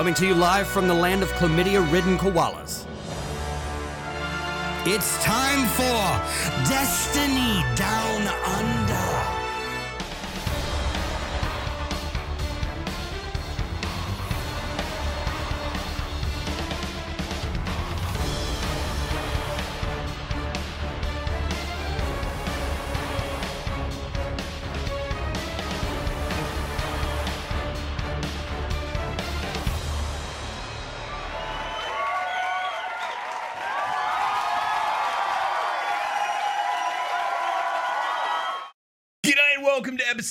[0.00, 2.86] coming to you live from the land of chlamydia ridden koalas.
[4.86, 6.00] It's time for
[6.66, 8.99] Destiny Down Under.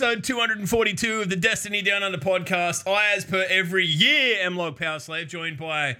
[0.02, 2.90] Episode 242 of the Destiny Down Under podcast.
[2.90, 5.98] I, as per every year, am Log Power Slave, joined by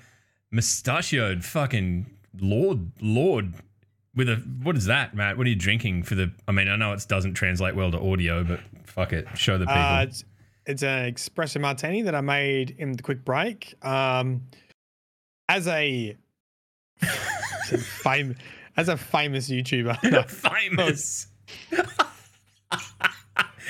[0.52, 2.06] mustachioed fucking
[2.40, 3.56] Lord, Lord,
[4.16, 5.38] with a, what is that, Matt?
[5.38, 8.00] What are you drinking for the, I mean, I know it doesn't translate well to
[8.00, 9.82] audio, but fuck it, show the people.
[9.82, 10.24] Uh, it's,
[10.66, 13.76] it's an espresso martini that I made in the quick break.
[13.86, 14.44] Um,
[15.50, 16.16] as a
[17.82, 18.38] famous,
[18.78, 21.28] as a famous YouTuber, Famous.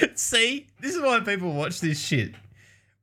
[0.16, 2.34] See, this is why people watch this shit.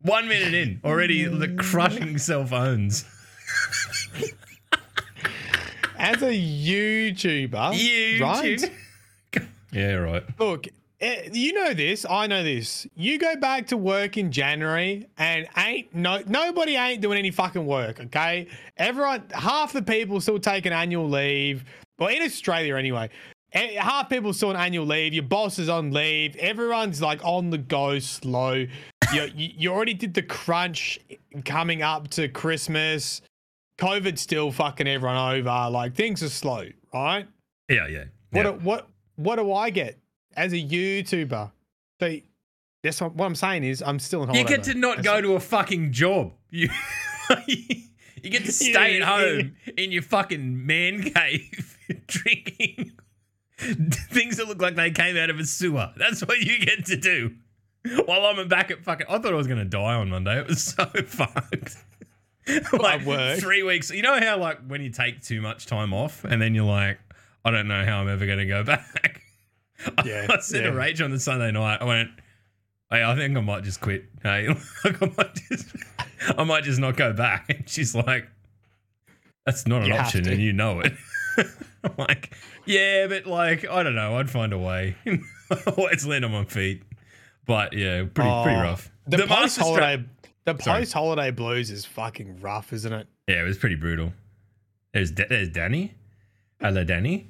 [0.02, 3.04] One minute in, already the crushing cell phones.
[5.98, 7.76] as a YouTuber,
[8.18, 8.70] You, right?
[9.72, 10.24] Yeah, right.
[10.38, 10.68] Look,
[11.02, 12.06] eh, you know this.
[12.08, 12.86] I know this.
[12.96, 17.66] You go back to work in January, and ain't no nobody ain't doing any fucking
[17.66, 18.00] work.
[18.00, 18.46] Okay,
[18.78, 21.64] everyone, half the people still taking annual leave.
[21.98, 23.10] Well, in Australia anyway,
[23.56, 25.14] half people still on annual leave.
[25.14, 26.36] Your boss is on leave.
[26.36, 28.66] Everyone's like on the go, slow.
[29.12, 30.98] You you, already did the crunch
[31.44, 33.22] coming up to Christmas.
[33.78, 35.70] COVID's still fucking everyone over.
[35.70, 37.26] Like things are slow, right?
[37.68, 38.04] Yeah, yeah.
[38.30, 38.52] What yeah.
[38.52, 39.98] do, what what do I get
[40.36, 41.50] as a YouTuber?
[42.00, 42.16] So
[42.82, 45.20] that's what, what I'm saying is I'm still in you get to not That's- go
[45.20, 46.32] to a fucking job.
[46.50, 46.68] You,
[47.46, 49.18] you get to stay at Yeah.
[49.18, 52.92] home in your fucking man cave drinking
[53.58, 55.92] things that look like they came out of a sewer.
[55.96, 57.34] That's what you get to do.
[58.04, 60.38] While I'm back at fucking, I thought I was gonna die on Monday.
[60.38, 61.76] It was so fucked.
[62.72, 63.90] like three weeks.
[63.90, 66.98] You know how like when you take too much time off and then you're like,
[67.44, 69.22] I don't know how I'm ever gonna go back.
[70.04, 70.74] Yeah, I said to yeah.
[70.74, 72.10] Rach on the Sunday night, I went,
[72.90, 74.04] Hey, I think I might just quit.
[74.22, 74.48] Hey,
[74.84, 75.74] like I might just,
[76.38, 77.46] I might just not go back.
[77.48, 78.28] And she's like,
[79.44, 80.92] "That's not an You option, and you know it."
[81.86, 84.16] I'm like, "Yeah, but like, I don't know.
[84.16, 84.96] I'd find a way.
[85.76, 86.82] Always land on my feet."
[87.46, 88.90] But yeah, pretty pretty Oh, rough.
[89.06, 90.04] The, Master post holiday
[90.44, 93.06] the post holiday blues is fucking rough, isn't it?
[93.28, 94.12] yeah, it was pretty brutal.
[94.92, 95.94] There's Da- there's Danny.
[96.60, 97.28] Hello, Danny.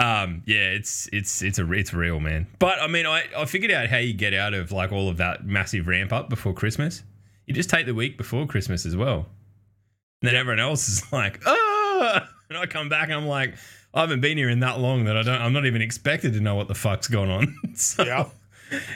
[0.00, 2.46] Um, yeah, it's it's it's a it's real man.
[2.58, 5.16] But I mean, I I figured out how you get out of like all of
[5.18, 7.02] that massive ramp up before Christmas.
[7.46, 9.26] You just take the week before Christmas as well.
[10.20, 13.54] And then everyone else is like, ah, and I come back and I'm like,
[13.92, 15.40] I haven't been here in that long that I don't.
[15.40, 17.56] I'm not even expected to know what the fuck's going on.
[17.74, 18.28] so, Yeah.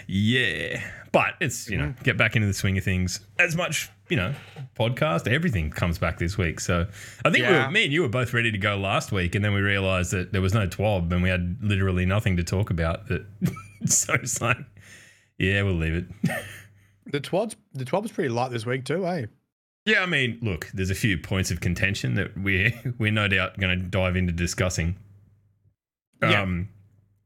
[0.07, 0.83] yeah.
[1.13, 4.35] But it's you know get back into the swing of things as much you know
[4.79, 6.61] podcast everything comes back this week.
[6.61, 6.87] So
[7.25, 7.67] I think we Yeah.
[7.67, 10.11] were, me and you were both ready to go last week, and then we realized
[10.13, 13.09] that there was no twab and we had literally nothing to talk about.
[13.09, 13.25] That
[13.87, 14.59] so it's like
[15.39, 16.07] yeah we'll leave it.
[17.11, 19.25] The twab's the twab's pretty light this week too, eh?
[19.89, 23.59] Yeah, I mean look, there's a few points of contention that we're we're no doubt
[23.59, 24.97] going to dive into discussing.
[26.23, 26.43] Yeah.
[26.43, 26.69] Um,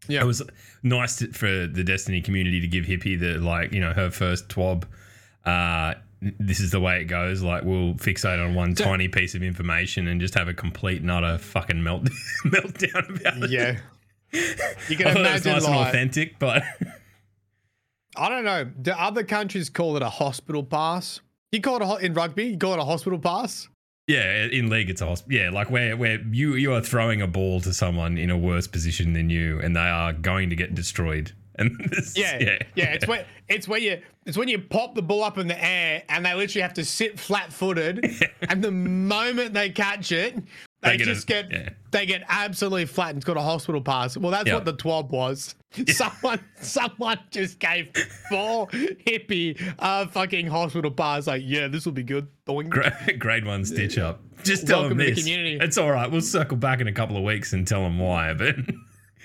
[0.08, 0.22] Yeah.
[0.22, 0.42] It was
[0.82, 4.48] nice to, for the Destiny community to give Hippie the like, you know, her first
[4.48, 4.84] twab.
[5.44, 5.94] Uh,
[6.38, 7.42] this is the way it goes.
[7.42, 11.10] Like, we'll fixate on one tiny piece of information and just have a complete and
[11.10, 12.04] utter fucking melt
[12.44, 13.50] meltdown about it.
[13.50, 13.78] Yeah.
[14.88, 16.62] You can I thought it was imagine nice and authentic, but
[18.16, 18.64] I don't know.
[18.64, 21.20] Do other countries call it a hospital pass?
[21.52, 23.68] You call it a ho- in rugby, you call it a hospital pass?
[24.08, 25.38] yeah, in league it's a hospital.
[25.40, 28.66] Yeah, like where where you you are throwing a ball to someone in a worse
[28.66, 31.32] position than you, and they are going to get destroyed.
[31.58, 32.38] And this, Yeah,
[32.74, 32.94] yeah.
[32.94, 36.02] It's when it's when you it's when you pop the ball up in the air
[36.08, 38.10] and they literally have to sit flat footed,
[38.48, 40.34] and the moment they catch it,
[40.82, 41.68] they, They get a- just get yeah.
[41.90, 43.18] they get absolutely flattened.
[43.18, 44.16] It's called a hospital pass.
[44.16, 44.54] Well, that's Yeah.
[44.54, 45.54] what the twab was.
[45.88, 47.88] Someone someone just gave
[48.28, 51.26] four hippie uh fucking hospital pass.
[51.26, 52.28] Like, yeah, this will be good.
[52.46, 52.68] Boing.
[52.68, 54.20] Gra- grade one stitch up.
[54.42, 55.22] Just tell Welcome them the this.
[55.24, 55.58] community.
[55.60, 56.10] It's all right.
[56.10, 58.56] We'll circle back in a couple of weeks and tell them why, but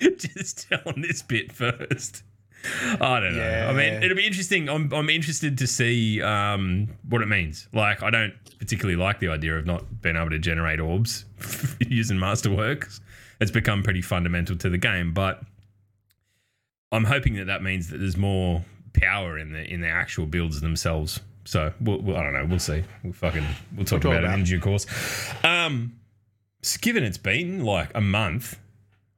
[0.00, 2.22] just tell them this bit first.
[2.64, 3.66] I don't know.
[3.68, 4.68] I mean, it'll be interesting.
[4.68, 7.68] I'm, I'm interested to see um, what it means.
[7.72, 11.24] Like, I don't particularly like the idea of not being able to generate orbs
[11.80, 13.00] using Masterworks.
[13.40, 15.42] It's become pretty fundamental to the game, but
[16.90, 18.64] I'm hoping that that means that there's more
[18.94, 21.20] power in the in the actual builds themselves.
[21.44, 22.46] So we'll, we'll, I don't know.
[22.46, 22.82] We'll see.
[23.04, 23.46] We'll fucking
[23.76, 24.86] we'll talk We'll talk about, about it in due course.
[25.44, 25.94] Um,
[26.80, 28.58] given it's been like a month,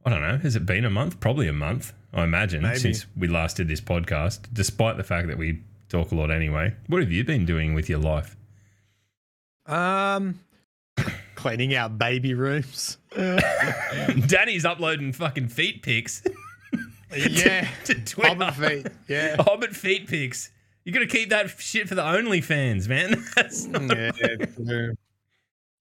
[0.05, 0.37] I don't know.
[0.39, 1.19] Has it been a month?
[1.19, 1.93] Probably a month.
[2.13, 2.79] I imagine Maybe.
[2.79, 4.41] since we last did this podcast.
[4.53, 6.75] Despite the fact that we talk a lot anyway.
[6.87, 8.37] What have you been doing with your life?
[9.67, 10.41] Um,
[11.35, 12.97] cleaning out baby rooms.
[13.17, 16.23] Danny's uploading fucking feet pics.
[17.17, 18.29] yeah, to Twitter.
[18.29, 18.87] Hobbit feet.
[19.09, 19.37] Yeah.
[19.41, 20.51] Hobbit feet pics.
[20.85, 23.25] You got to keep that shit for the OnlyFans, man.
[23.37, 24.91] That's not yeah.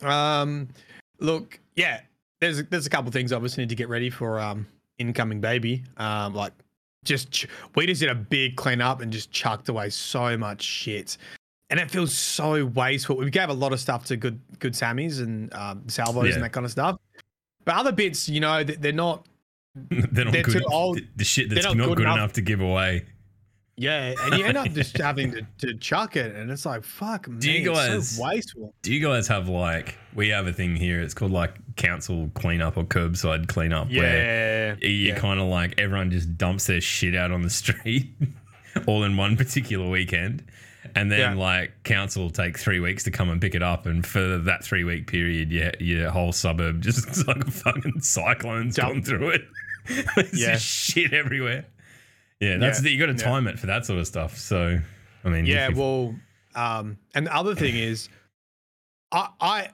[0.01, 0.69] Um,
[1.19, 2.01] look, yeah.
[2.41, 4.65] There's there's a couple things I obviously need to get ready for um
[4.99, 5.83] incoming baby.
[5.97, 6.53] Um, like
[7.05, 10.61] just ch- we just did a big clean up and just chucked away so much
[10.61, 11.17] shit,
[11.69, 13.17] and it feels so wasteful.
[13.17, 16.35] We gave a lot of stuff to good good Sammys and um, salvos Yeah.
[16.35, 16.97] and that kind of stuff,
[17.65, 19.25] but other bits, you know, th- they're not.
[19.75, 20.53] they're not They're good.
[20.63, 20.99] too old.
[21.15, 22.17] The, shit that's not not, good good, enough.
[22.17, 22.33] enough.
[22.33, 23.05] to give away.
[23.77, 27.29] Yeah, and you end up just having to, to chuck it, and it's like fuck.
[27.37, 28.73] Do you it's guys- so wasteful?
[28.81, 30.99] Do you guys have like we have a thing here?
[30.99, 35.15] It's called like council cleanup or curbside cleanup, where Yeah, you yeah.
[35.19, 38.11] kind of like everyone just dumps their shit out on the street
[38.85, 40.43] all in one particular weekend.
[40.95, 41.33] And then Yeah.
[41.35, 44.83] like council take three weeks to come and pick it up, and for that three
[44.83, 48.93] week period, your your whole suburb just looks like a fucking cyclone's Dump.
[48.93, 49.47] gone through it.
[50.15, 50.53] There's Yeah.
[50.53, 51.65] just shit everywhere.
[52.39, 54.37] Yeah, that's the, you got to time it for that sort of stuff.
[54.37, 54.79] So,
[55.25, 56.15] I mean, Yeah, well,
[56.55, 58.07] um, and the other thing is,
[59.11, 59.69] I, I,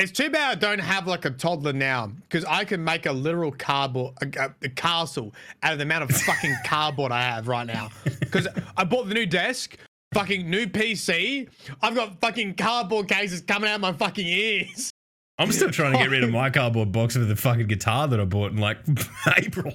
[0.00, 3.12] it's too bad I don't have like a toddler now because I can make a
[3.12, 7.66] literal cardboard, a, a, castle out of the amount of fucking cardboard I have right
[7.66, 7.90] now.
[8.18, 9.76] Because I bought the new desk,
[10.14, 11.48] fucking new PC.
[11.82, 14.90] I've got fucking cardboard cases coming out my fucking ears.
[15.38, 18.18] I'm still trying to get rid of my cardboard box for the fucking guitar that
[18.20, 18.78] I bought in like
[19.36, 19.72] April.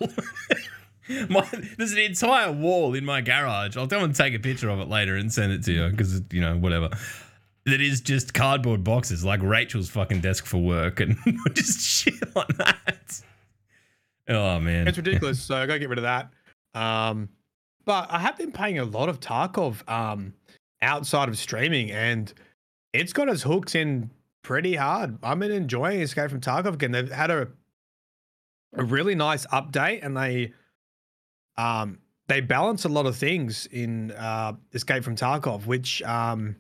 [1.30, 1.48] my,
[1.78, 3.78] there's an entire wall in my garage.
[3.78, 6.22] I'll go and take a picture of it later and send it to you because
[6.32, 6.90] you know whatever.
[7.66, 11.18] That is just cardboard boxes like Rachel's fucking desk for work and
[11.54, 13.22] just shit like that.
[14.28, 15.42] Oh man, It's ridiculous.
[15.42, 16.30] so I gotta get rid of that.
[16.74, 17.30] Um,
[17.86, 20.34] but I have been playing a lot of Tarkov um,
[20.82, 22.32] outside of streaming, and
[22.94, 24.12] it's got its hooks in
[24.44, 25.18] pretty hard.
[25.24, 26.92] I've been enjoying Escape from Tarkov again.
[26.92, 27.48] They've had a
[28.78, 30.54] a really nice update, and they
[31.58, 36.56] um they balance a lot of things in uh, Escape from Tarkov, which um,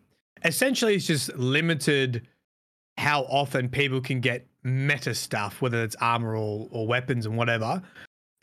[0.46, 2.28] essentially it's just limited
[2.98, 7.82] how often people can get meta stuff, whether it's armor or, or weapons and whatever.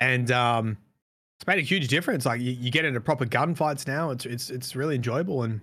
[0.00, 0.76] And um,
[1.38, 2.26] it's made a huge difference.
[2.26, 4.10] Like you, you get into proper gunfights now.
[4.10, 5.42] It's it's it's really enjoyable.
[5.44, 5.60] And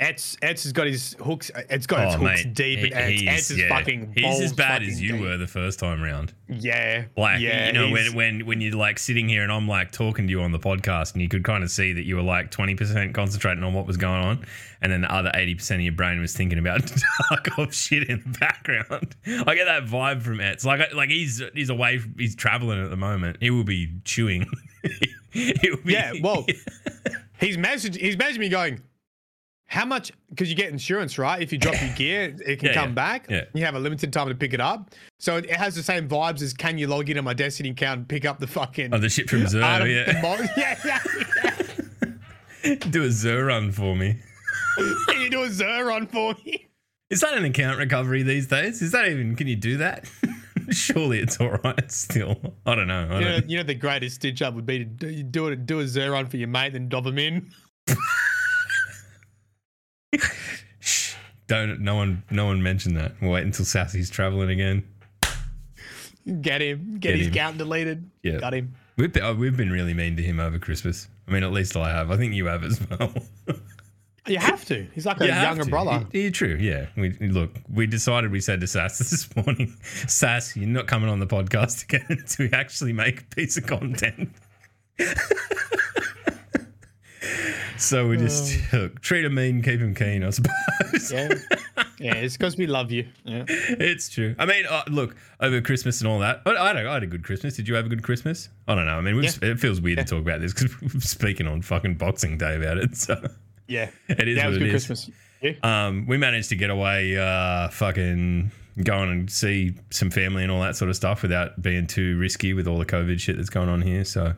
[0.00, 1.50] Etz Etz has got his hooks.
[1.68, 2.78] It's got its oh hooks mate, deep.
[2.78, 3.50] he- Etz.
[3.50, 4.14] is yeah, fucking.
[4.16, 5.20] he's as bad as you deep.
[5.20, 6.32] were the first time round.
[6.48, 7.04] Yeah.
[7.18, 10.26] Like yeah, you know when when when you're like sitting here and I'm like talking
[10.26, 12.50] to you on the podcast and you could kind of see that you were like
[12.50, 14.46] 20% concentrating on what was going on
[14.80, 16.80] and then the other 80% of your brain was thinking about
[17.30, 19.14] Tarkov shit in the background.
[19.26, 20.64] I get that vibe from Etz.
[20.64, 23.36] Like like he's he's away he's traveling at the moment.
[23.40, 24.46] He will be chewing.
[25.32, 26.46] he will be, Yeah, well,
[27.38, 27.96] he's messaged.
[27.96, 28.80] He's messaged me going,
[29.70, 30.10] "How much?
[30.30, 31.40] Because you get insurance, right?
[31.40, 33.26] If you drop your gear, it can Yeah, come yeah, back.
[33.30, 33.44] yeah.
[33.54, 34.90] You have a limited time to pick it up.
[35.18, 38.08] So it, has the same vibes as can you log into my Destiny account and
[38.08, 40.48] pick up the fucking Oh, the shit from Xur, yeah.
[40.56, 40.98] yeah,
[42.64, 42.74] yeah.
[42.90, 44.18] Do a Xur run for me.
[45.08, 46.66] Can you do a Xur on for me?
[47.08, 48.82] Is that an account recovery these days?
[48.82, 50.08] Is that even can you do that?
[50.70, 52.40] Surely it's all right still.
[52.66, 53.08] I don't know.
[53.10, 55.46] I You know, don't, you know the greatest stitch up would be to do, do
[55.48, 57.50] it, do a Xur on for your mate, then dob him in.
[61.50, 63.12] don't no one no one mention that.
[63.20, 64.84] We'll wait until Sassy's traveling again.
[66.42, 66.92] Get him.
[66.92, 67.32] Get, Get his him.
[67.32, 68.08] account deleted.
[68.22, 68.38] Yeah.
[68.38, 68.74] Got him.
[68.96, 71.08] We've been, oh, we've been really mean to him over Christmas.
[71.26, 72.10] I mean, at least I have.
[72.10, 73.12] I think you have as well.
[74.28, 74.86] You have to.
[74.94, 75.70] He's like a You have younger to.
[75.70, 76.06] brother.
[76.12, 76.56] Yeah, true.
[76.60, 76.86] Yeah.
[76.96, 77.56] We look.
[77.72, 78.30] We decided.
[78.30, 82.46] We said to Sass this morning, Sass, you're not coming on the podcast again until
[82.46, 84.30] we actually make a piece of content.
[87.80, 90.22] So we just look, treat him mean, keep him keen.
[90.24, 91.12] I suppose.
[91.12, 91.34] Yeah.
[91.98, 93.06] Yeah, it's because we love you.
[93.24, 93.44] Yeah.
[93.48, 94.34] it's true.
[94.38, 96.40] I mean, uh, look over Christmas and all that.
[96.46, 97.56] I, I, had a, I had a good Christmas.
[97.56, 98.48] Did you have a good Christmas?
[98.66, 98.96] I don't know.
[98.96, 101.96] I mean, we've, it feels weird to talk about this because we're speaking on fucking
[101.96, 102.96] Boxing Day about it.
[102.96, 103.20] So
[103.68, 103.90] Yeah.
[104.08, 104.86] it is yeah, it was it good is.
[104.86, 105.10] Christmas.
[105.42, 105.52] Yeah.
[105.62, 108.50] Um, we managed to get away, uh, fucking
[108.82, 112.54] going and see some family and all that sort of stuff without being too risky
[112.54, 114.04] with all the COVID shit that's going on here.
[114.06, 114.32] So,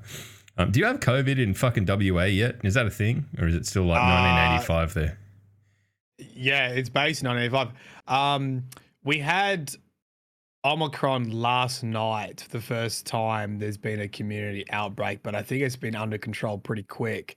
[0.58, 2.56] um, do you have COVID in fucking WA yet?
[2.62, 5.18] Is that a thing, or is it still like Uh, 1985 there?
[6.34, 7.68] Yeah, it's based on 85.
[8.06, 8.64] Um,
[9.04, 9.74] we had
[10.64, 15.62] Omicron last night, for the first time there's been a community outbreak, but I think
[15.62, 17.36] it's been under control pretty quick.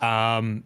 [0.00, 0.64] Um,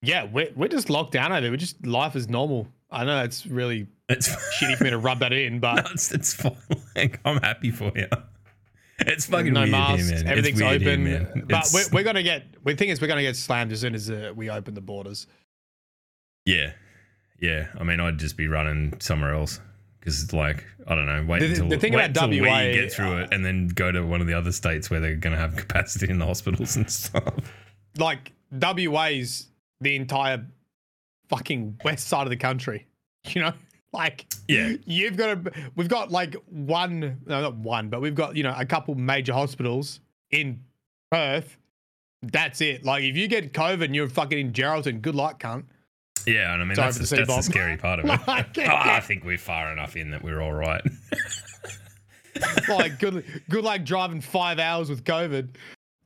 [0.00, 1.50] Yeah, we're, we're just locked down over there.
[1.50, 2.68] We're just life is normal.
[2.90, 6.12] I know it's really It's shitty for me to rub that in, but no, it's,
[6.12, 6.56] it's fine.
[7.24, 8.08] I'm happy for you.
[9.06, 10.28] It's fucking no weird masks, here, man.
[10.28, 11.06] everything's weird open.
[11.06, 11.44] Here, man.
[11.48, 12.44] but It's- we're, we're gonna get.
[12.64, 15.26] The thing is, we're gonna get slammed as soon as uh, we open the borders.
[16.44, 16.72] yeah,
[17.40, 17.68] yeah.
[17.78, 19.60] I mean, I'd just be running somewhere else
[20.00, 21.24] because, it's like, I don't know.
[21.26, 23.68] Wait The- until the thing wait about until WA, we get through it, and then
[23.68, 26.26] go to one of the other states where they're going to have capacity in the
[26.26, 27.34] hospitals and stuff.
[27.98, 29.48] Like WA's
[29.80, 30.44] the entire
[31.28, 32.86] fucking west side of the country.
[33.28, 33.52] You know,
[33.92, 34.74] like Yeah.
[34.86, 35.52] you've got to.
[35.76, 39.32] We've got like one, no, not one, but we've got you know a couple major
[39.32, 40.60] hospitals in
[41.10, 41.56] Perth.
[42.22, 42.84] That's it.
[42.84, 45.64] Like if you get COVID and you're fucking in Geraldton, good luck, cunt.
[46.26, 48.20] Yeah, and I mean Sorry that's, the, the that's the scary part of it.
[48.28, 50.82] Like, Oh, I think we're far enough in that we're all right.
[52.68, 55.48] like good, good luck driving five hours with COVID.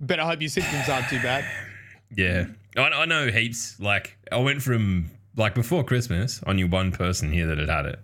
[0.00, 1.44] Better hope your symptoms aren't too bad.
[2.14, 3.80] Yeah, I, I know heaps.
[3.80, 7.86] Like I went from like before Christmas, I knew one person here that had had
[7.86, 7.98] it,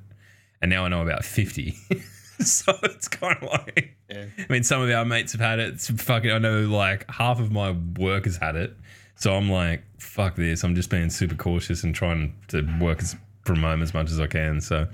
[0.60, 1.76] and now I know about fifty.
[2.40, 4.26] so it's kind of like, Yeah.
[4.38, 5.74] I mean, some of our mates have had it.
[5.74, 8.76] It's fucking, I know like half of my work has had it.
[9.16, 10.64] So I'm like, fuck this.
[10.64, 14.18] I'm just being super cautious and trying to work as, from home as much as
[14.18, 14.60] I can.
[14.60, 14.88] So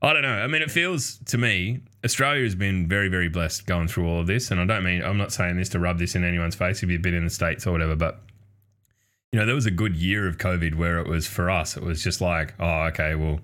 [0.00, 0.28] I don't know.
[0.28, 4.20] I mean, it feels to me Australia has been very, very blessed going through all
[4.20, 6.54] of this, and I don't mean I'm not saying this to rub this in anyone's
[6.54, 8.20] face if you've been in the states or whatever, but
[9.32, 11.76] you know, there was a good year of COVID where it was for us.
[11.76, 13.40] It was just like, oh, okay, well,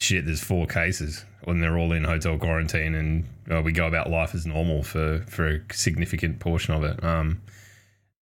[0.00, 4.08] shit, there's four cases, and they're all in hotel quarantine, and uh, we go about
[4.10, 7.02] life as normal for for a significant portion of it.
[7.04, 7.42] Um,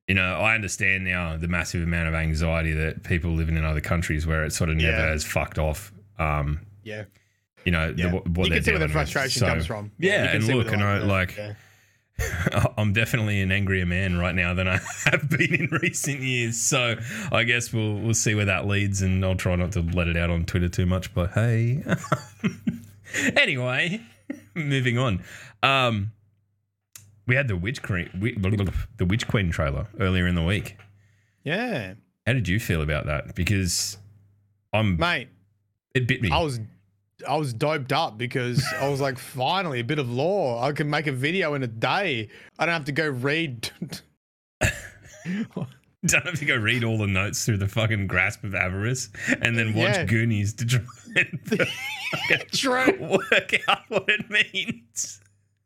[0.08, 3.80] you know, I understand now the massive amount of anxiety that people living in other
[3.80, 5.06] countries where it sort of never Yeah.
[5.10, 5.92] has fucked off.
[6.18, 7.04] Um, Yeah.
[7.64, 8.10] you know, Yeah.
[8.10, 8.92] the, what you can see where the dealing with.
[8.92, 9.90] frustration So- comes from.
[9.98, 11.36] Yeah, you can and look, and I like.
[11.36, 11.54] yeah.
[12.78, 16.56] I'm definitely an angrier man right now than I have been in recent years.
[16.58, 16.96] So
[17.30, 20.16] I guess we'll we'll see where that leads, and I'll try not to let it
[20.16, 21.12] out on Twitter too much.
[21.14, 21.82] But hey,
[23.36, 24.00] anyway,
[24.54, 25.22] moving on.
[25.62, 26.12] Um,
[27.26, 28.08] we had the witch queen,
[28.96, 30.76] the witch queen trailer earlier in the week.
[31.44, 31.94] yeah,
[32.26, 33.34] How did you feel about that?
[33.34, 33.98] Because
[34.72, 35.28] I'm mate.
[35.94, 36.30] it bit me.
[36.30, 36.60] I was
[37.26, 40.62] I was doped up because I was like, finally, a bit of lore.
[40.62, 42.28] I can make a video in a day.
[42.58, 43.70] I don't have to go read.
[46.06, 49.08] don't have to go read all the notes through the fucking grasp of avarice
[49.42, 50.04] and then watch Yeah.
[50.04, 50.80] Goonies to try
[51.16, 53.18] and True.
[53.32, 55.20] work out what it means.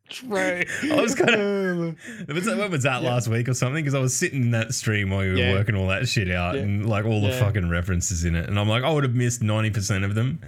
[0.09, 0.63] True.
[0.83, 3.85] I was Was that, when was that last week or something?
[3.85, 5.53] Because I was sitting in that stream while you were Yeah.
[5.53, 6.63] working all that shit out Yeah.
[6.63, 7.39] and like all the Yeah.
[7.41, 10.41] fucking references in it, and I'm like, I would have missed ninety percent of them.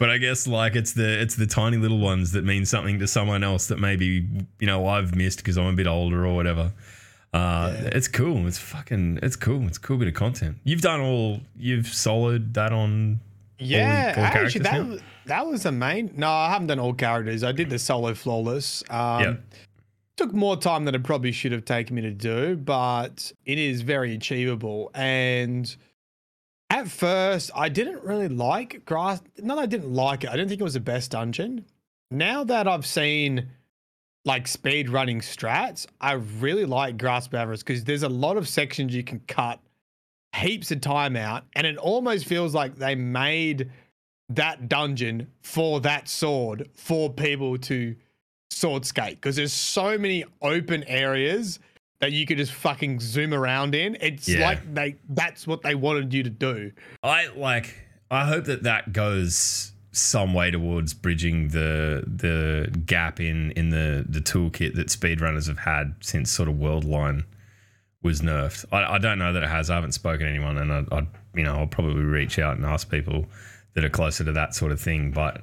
[0.00, 3.06] But I guess like it's the it's the tiny little ones that mean something to
[3.06, 4.26] someone else that maybe
[4.58, 6.72] you know I've missed because I'm a bit older or whatever.
[7.32, 8.46] Uh, It's cool.
[8.48, 9.20] It's fucking.
[9.22, 9.66] It's cool.
[9.68, 10.56] It's a cool bit of content.
[10.64, 11.40] You've done all.
[11.56, 13.20] You've soloed that on.
[13.58, 14.88] Yeah, all actually, characters that now?
[14.88, 16.14] was, that was the main.
[16.16, 17.44] No, I haven't done all characters.
[17.44, 18.82] I did the solo flawless.
[18.90, 19.34] Um, Yeah.
[20.16, 23.80] Took more time than it probably should have taken me to do, but it is
[23.82, 24.90] very achievable.
[24.94, 25.74] And
[26.70, 29.20] at first, I didn't really like grass.
[29.38, 30.30] Not I didn't like it.
[30.30, 31.66] I didn't think it was the best dungeon.
[32.12, 33.48] Now that I've seen
[34.24, 38.48] like speed running strats, I really like Grasp of Avarice because there's a lot of
[38.48, 39.60] sections you can cut
[40.36, 43.70] heaps of time out, and it almost feels like they made
[44.28, 47.96] that dungeon for that sword for people to
[48.50, 51.58] sword skate because there's so many open areas
[52.00, 53.96] that you could just fucking zoom around in.
[54.00, 54.40] It's Yeah.
[54.46, 56.72] like they that's what they wanted you to do.
[57.02, 57.74] I like.
[58.10, 64.04] I hope that that goes some way towards bridging the the gap in in the
[64.08, 67.24] the toolkit that speedrunners have had since sort of Worldline
[68.02, 68.64] was nerfed.
[68.72, 69.68] I, I don't know that it has.
[69.68, 72.64] I haven't spoken to anyone, and I, I you know I'll probably reach out and
[72.64, 73.26] ask people
[73.74, 75.10] that are closer to that sort of thing.
[75.12, 75.42] But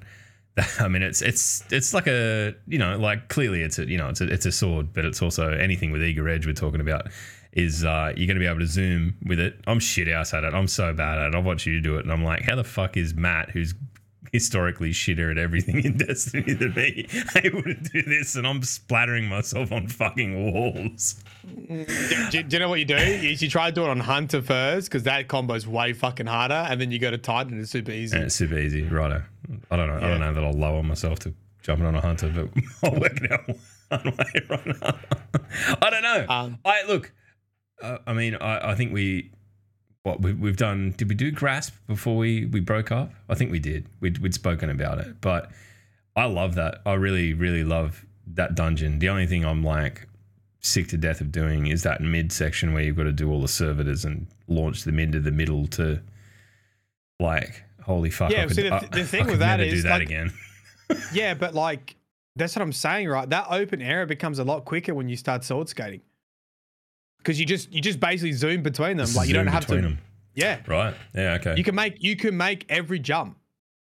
[0.79, 4.09] I mean, it's it's it's like a you know like clearly it's a you know
[4.09, 7.07] it's a it's a sword, but it's also anything with eager edge we're talking about
[7.53, 9.59] is uh, you're going to be able to zoom with it.
[9.65, 10.53] I'm shit ass at it.
[10.53, 11.35] I'm so bad at it.
[11.35, 13.73] I watch you do it, and I'm like, how the fuck is Matt, who's
[14.33, 17.07] historically shitter at everything in Destiny than me,
[17.43, 18.35] able to do this?
[18.35, 21.23] And I'm splattering myself on fucking walls.
[21.47, 21.85] do,
[22.29, 22.97] do- do you know what you do?
[22.97, 26.65] You, you try to do it on Hunter first because that combo's way fucking harder,
[26.69, 28.15] and then you go to Titan and it's super easy.
[28.15, 29.23] And it's super easy, righto.
[29.71, 29.97] I don't know.
[29.97, 32.49] I don't know that I'll lower myself to jumping on a hunter, but
[32.83, 33.47] I'll work it out
[33.89, 34.99] one way or another.
[35.81, 36.25] I don't know.
[36.29, 37.11] Um, I look.
[37.81, 39.31] Uh, I mean, I, I think we
[40.03, 40.93] what we, we've done.
[40.97, 43.11] Did we do grasp before we we broke up?
[43.29, 43.87] I think we did.
[43.99, 45.51] We'd, we'd spoken about it, but
[46.15, 46.81] I love that.
[46.85, 48.99] I really, really love that dungeon.
[48.99, 50.07] The only thing I'm like
[50.61, 53.41] sick to death of doing is that mid section where you've got to do all
[53.41, 56.01] the servitors and launch them into the middle to
[57.19, 58.29] like holy fuck.
[58.31, 60.31] Yeah, could, see, the- I- the thing with that never do that like- again.
[61.11, 61.95] Yeah, but like
[62.35, 63.27] that's what I'm saying, right?
[63.29, 66.01] That open area becomes a lot quicker when you start sword skating.
[67.17, 69.05] Because you just you just basically zoom between them.
[69.05, 69.97] Just like you don't have to them.
[70.35, 70.59] Yeah.
[70.67, 70.93] Right.
[71.15, 71.33] Yeah.
[71.41, 71.55] Okay.
[71.57, 73.37] You can make you can make every jump.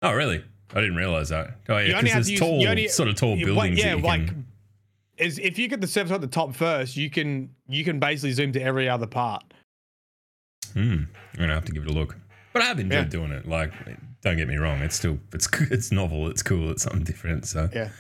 [0.02, 0.42] oh, really?
[0.73, 1.57] I didn't realize that.
[1.68, 1.87] Oh, yeah.
[1.88, 3.57] Because have there's use tall, only, sort of tall buildings.
[3.57, 4.47] what- yeah, that you like can,
[5.18, 8.33] is if you get the surface at the top first, you can you can basically
[8.33, 9.42] zoom to every other part.
[10.73, 10.80] Hmm.
[10.80, 12.16] I'm gonna have to give it a look.
[12.52, 13.05] But I have enjoyed Yeah.
[13.05, 13.47] doing it.
[13.47, 13.73] Like,
[14.23, 14.81] don't get me wrong.
[14.81, 16.28] It's still it's it's novel.
[16.28, 16.71] It's cool.
[16.71, 17.47] It's something different.
[17.47, 17.90] So Yeah.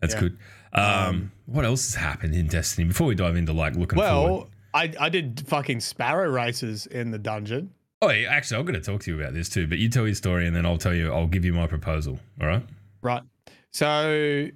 [0.00, 0.20] that's Yeah.
[0.20, 0.38] good.
[0.74, 4.30] Um, Um, what else has happened in Destiny before we dive into like looking forward?
[4.32, 7.70] Well, I I did fucking sparrow races in the dungeon.
[8.00, 9.66] Oh, yeah, actually, I'm going to talk to you about this too.
[9.68, 11.12] But you tell your story, and then I'll tell you.
[11.12, 12.18] I'll give you my proposal.
[12.40, 12.64] All right.
[13.02, 13.22] Right.
[13.70, 14.48] So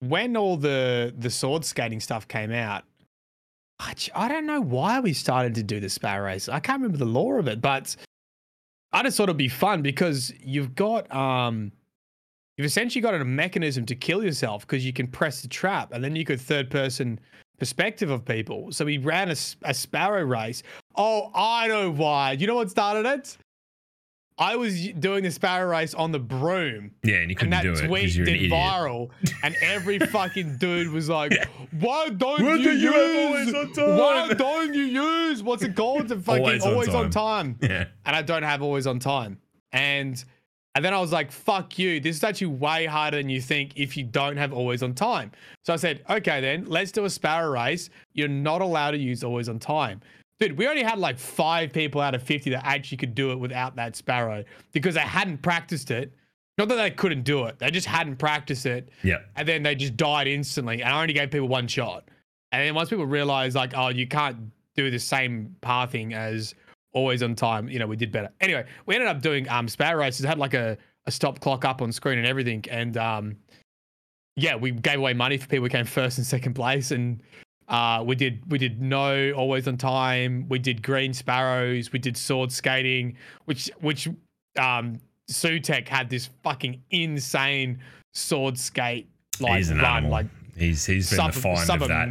[0.00, 2.84] when all the the sword skating stuff came out,
[3.80, 6.48] I don't know why we started to do the sparrow race.
[6.48, 7.94] I can't remember the lore of it, but
[8.96, 11.70] I just thought it'd be fun because you've got um
[12.56, 16.02] you've essentially got a mechanism to kill yourself because you can press the trap and
[16.02, 17.20] then you could third person
[17.58, 18.72] perspective of people.
[18.72, 20.62] So we ran a sparrow race.
[20.94, 22.32] Oh, I know why.
[22.32, 23.36] You know what started it?
[24.38, 27.72] I was doing the sparrow race on the broom Yeah, and you couldn't that do
[27.72, 29.10] it tweet you're an did viral,
[29.42, 31.32] and every fucking dude was like,
[31.70, 32.94] "Why don't Why you use?
[33.54, 36.08] always on Why don't you use what's it called?
[36.08, 37.58] The fucking Always always, on on, time.
[37.62, 37.86] Yeah.
[38.04, 39.38] And I don't have always on time.
[39.72, 40.22] And
[40.74, 41.98] and then I was like, "Fuck you!
[42.00, 45.32] This is actually way harder than you think if you don't have always on time."
[45.64, 47.88] So I said, "Okay, then let's do a sparrow race.
[48.12, 50.02] You're not allowed to use always on time."
[50.38, 53.38] Dude, we only had like five people out of 50 that actually could do it
[53.38, 56.12] without that sparrow because they hadn't practiced it.
[56.58, 58.90] Not that they couldn't do it, they just hadn't practiced it.
[59.02, 59.18] Yeah.
[59.36, 60.82] And then they just died instantly.
[60.82, 62.08] And I only gave people one shot.
[62.52, 64.36] And then once people realized, like, oh, you can't
[64.74, 66.54] do the same pathing as
[66.92, 68.30] always on time, you know, we did better.
[68.40, 71.64] Anyway, we ended up doing um sparrow races, It had like a, a stop clock
[71.64, 72.64] up on screen and everything.
[72.70, 73.36] And um
[74.36, 76.90] yeah, we gave away money for people who came first and second place.
[76.90, 77.22] And
[77.68, 80.46] uh, we did we did no always on time.
[80.48, 81.92] We did green sparrows.
[81.92, 84.08] We did sword skating, which which
[84.58, 85.00] um,
[85.30, 87.80] Sutek had this fucking insane
[88.14, 89.08] sword skate
[89.40, 90.10] like he's an run, animal.
[90.12, 90.26] like
[90.56, 92.08] he's he's been sub- the find sub of a- that.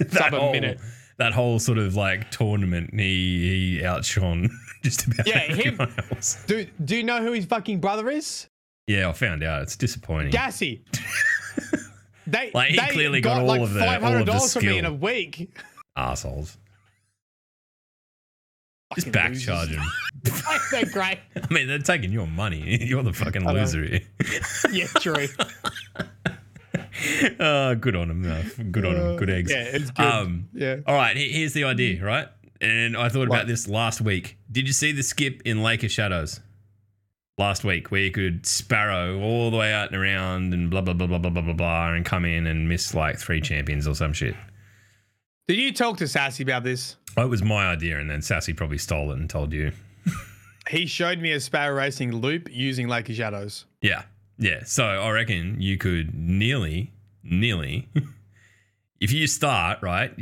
[0.10, 0.78] that whole, minute.
[1.18, 4.50] That whole sort of like tournament, he he outshone
[4.84, 6.44] just about Yeah, him- everyone else.
[6.46, 8.48] do do you know who his fucking brother is?
[8.86, 9.62] Yeah, I found out.
[9.62, 10.30] It's disappointing.
[10.30, 10.84] Gassy.
[12.26, 14.52] They Like, he they clearly got all like of the- all of the hundred dollars
[14.52, 15.50] from me in a week.
[15.96, 16.56] Assholes.
[18.94, 19.44] Just back losers.
[19.44, 19.82] charge him.
[20.70, 21.18] They're great.
[21.36, 22.78] I mean, they're taking your money.
[22.84, 24.00] You're the fucking loser here.
[24.72, 25.26] Yeah, true.
[27.40, 28.22] uh, good on him.
[28.22, 28.42] though.
[28.70, 29.16] Good on him.
[29.16, 29.50] Good eggs.
[29.50, 30.04] Yeah, it's good.
[30.06, 30.76] Um, yeah.
[30.86, 32.28] All right, here's the idea, right?
[32.60, 34.38] And I thought about this last week.
[34.50, 36.40] Did you see the skip in Lake of Shadows
[37.38, 40.94] last week where you could sparrow all the way out and around and blah, blah,
[40.94, 43.94] blah, blah, blah, blah, blah, blah, and come in and miss like three champions or
[43.94, 44.34] some shit?
[45.48, 46.96] Did you talk to Sassy about this?
[47.16, 49.72] Oh, it was my idea, and then Sassy probably stole it and told you.
[50.68, 53.66] He showed me a sparrow racing loop using Lake of Shadows.
[53.80, 54.02] Yeah.
[54.36, 54.64] Yeah.
[54.64, 57.88] So I reckon you could nearly, nearly,
[59.00, 60.12] if you start, right,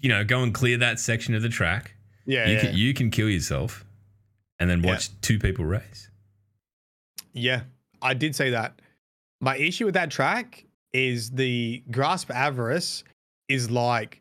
[0.00, 1.94] you know, go and clear that section of the track.
[2.26, 2.60] Yeah, you, yeah.
[2.60, 3.84] can, you can kill yourself
[4.60, 4.90] and then Yeah.
[4.90, 6.07] watch two people race.
[7.38, 7.62] Yeah.
[8.02, 8.80] I did say that.
[9.40, 13.04] My issue with that track is the grasp avarice
[13.48, 14.20] is like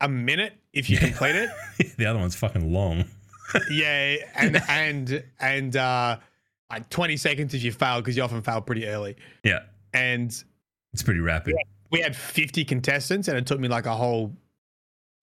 [0.00, 1.50] a minute if you complete it.
[1.96, 3.04] the other one's fucking long.
[3.70, 6.18] yeah, and and and uh
[6.70, 9.16] like 20 seconds if you fail because you often fail pretty early.
[9.44, 9.60] Yeah.
[9.94, 10.30] And
[10.92, 11.54] It's pretty rapid.
[11.92, 14.32] we had 50 contestants and it took me like a whole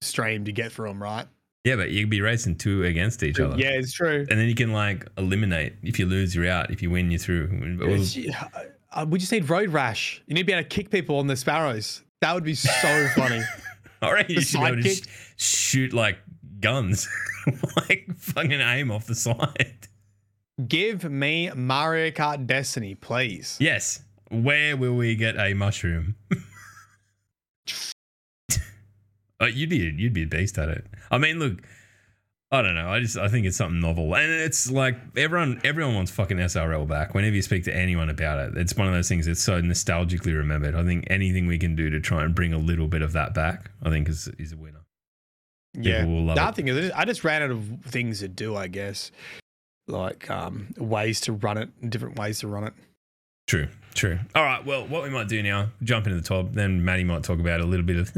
[0.01, 1.27] stream to get through them, right?
[1.63, 3.58] Yeah, but you'd be racing two against each other.
[3.58, 4.26] Yeah, it's true.
[4.30, 5.76] And then you can like eliminate.
[5.82, 6.71] If you lose, you're out.
[6.71, 7.78] If you win, you're through.
[7.80, 10.21] Well, uh, we just need road rash.
[10.28, 12.04] You need to be able to kick people on the sparrows.
[12.21, 13.41] That would be so funny.
[14.02, 15.04] All right, you should be able to sh-
[15.38, 16.17] shoot like
[16.60, 17.08] guns,
[17.78, 19.88] like fucking aim off the side.
[20.67, 23.58] Give me Mario Kart Destiny, please.
[23.60, 24.02] Yes.
[24.30, 26.15] Where will we get a mushroom?
[29.43, 30.86] oh, you'd be you'd be a beast at it.
[31.12, 31.62] I mean, look,
[32.51, 32.88] I don't know.
[32.89, 36.88] I just I think it's something novel, and it's like everyone everyone wants fucking SRL
[36.88, 37.13] back.
[37.13, 40.36] Whenever you speak to anyone about it, it's one of those things that's so nostalgically
[40.36, 40.75] remembered.
[40.75, 43.34] I think anything we can do to try and bring a little bit of that
[43.34, 44.82] back, I think is is a winner.
[45.75, 46.01] Yeah.
[46.01, 46.45] People will love The it.
[46.45, 49.12] other thing is, I just ran out of things to do, I guess.
[49.88, 52.73] Like um, ways to run it, and different ways to run it.
[53.47, 54.19] True, true.
[54.36, 54.63] All right.
[54.65, 56.53] Well, what we might do now, jump into the top.
[56.53, 58.12] Then Maddie might talk about a little bit of.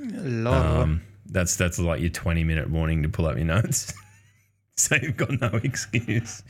[0.00, 3.92] Um, that's that's like your 20 minute warning to pull up your notes.
[4.76, 6.42] so you've got no excuse.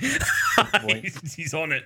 [0.87, 1.85] he's, he's on it.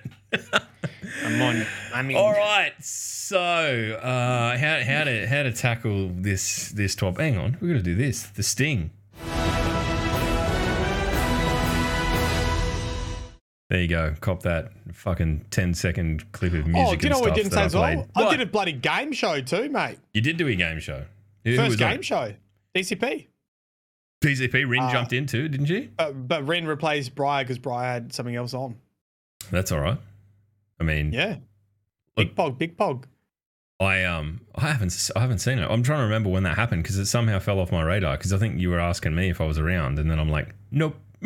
[1.25, 1.65] I'm on.
[1.93, 2.71] I mean, All right.
[2.79, 7.17] So uh, how how to how to tackle this this top?
[7.19, 8.23] Hang on, we're gonna do this.
[8.23, 8.91] The sting.
[13.69, 14.15] There you go.
[14.19, 16.87] Cop that fucking 10 second clip of music.
[16.87, 17.83] oh, do you know what stuff we didn't that say I as well?
[17.83, 18.07] played.
[18.15, 18.31] I What?
[18.31, 19.99] did a bloody game show too, mate.
[20.11, 21.03] You did do a game show.
[21.43, 22.33] Who- First game show.
[22.75, 23.27] DCP.
[24.21, 25.89] PCP Rin Uh, jumped into, didn't she?
[25.97, 28.75] But, but Ren replaced Briar because Briar had something else on.
[29.49, 29.97] That's all right.
[30.79, 31.37] I mean, Yeah.
[32.17, 33.05] Look- Big Pog, Big Pog.
[33.81, 35.65] I um I haven't I haven't seen it.
[35.71, 38.17] I'm trying to remember when that happened because it somehow fell off my radar.
[38.17, 40.53] Because I think you were asking me if I was around, and then I'm like,
[40.69, 40.97] nope,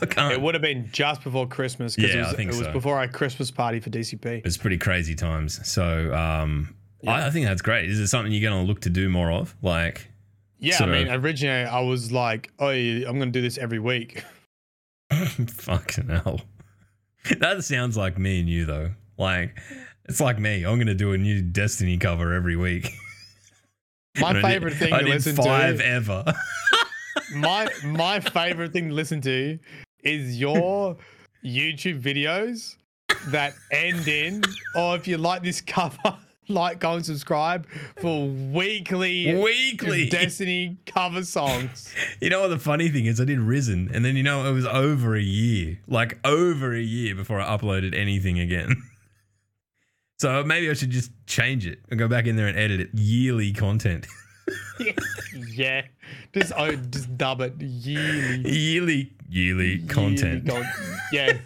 [0.00, 0.32] I can't.
[0.32, 2.66] It would have been just before Christmas because Yeah, it I was, think it was
[2.68, 2.72] so.
[2.72, 4.46] before our Christmas party for DCP.
[4.46, 5.60] It's pretty crazy times.
[5.68, 6.74] So um,
[7.06, 7.88] I, I think that's great.
[7.88, 9.54] Is it something you're going to look to do more of?
[9.62, 10.10] Like,
[10.58, 14.24] Yeah, I mean, originally I was like, oh, I'm going to do this every week.
[15.10, 16.40] fucking hell.
[17.38, 18.90] That sounds like me and you though.
[19.18, 19.58] Like,
[20.06, 20.64] it's like me.
[20.64, 22.90] I'm going to do a new Destiny cover every week.
[24.20, 25.86] My And I did- favorite thing I to listen five to.
[25.86, 26.24] ever.
[27.34, 29.58] My my favorite thing to listen to
[30.02, 30.96] is your
[31.44, 32.76] YouTube videos
[33.28, 34.42] that end in,
[34.74, 36.16] or if you like this cover,
[36.50, 37.66] like, go and subscribe
[38.00, 40.08] for weekly Weekly.
[40.08, 41.92] Destiny cover songs.
[42.20, 43.20] You know what the funny thing is?
[43.20, 46.80] I did Risen, and then you know it was over a year, like over a
[46.82, 48.74] year before I uploaded anything again.
[50.18, 52.90] So maybe I should just change it and go back in there and edit it.
[52.92, 54.06] Yearly content,
[55.54, 55.80] yeah,
[56.34, 58.50] just oh, just dub it yearly.
[58.50, 60.44] yearly, yearly content.
[60.44, 61.38] Yearly con- yeah,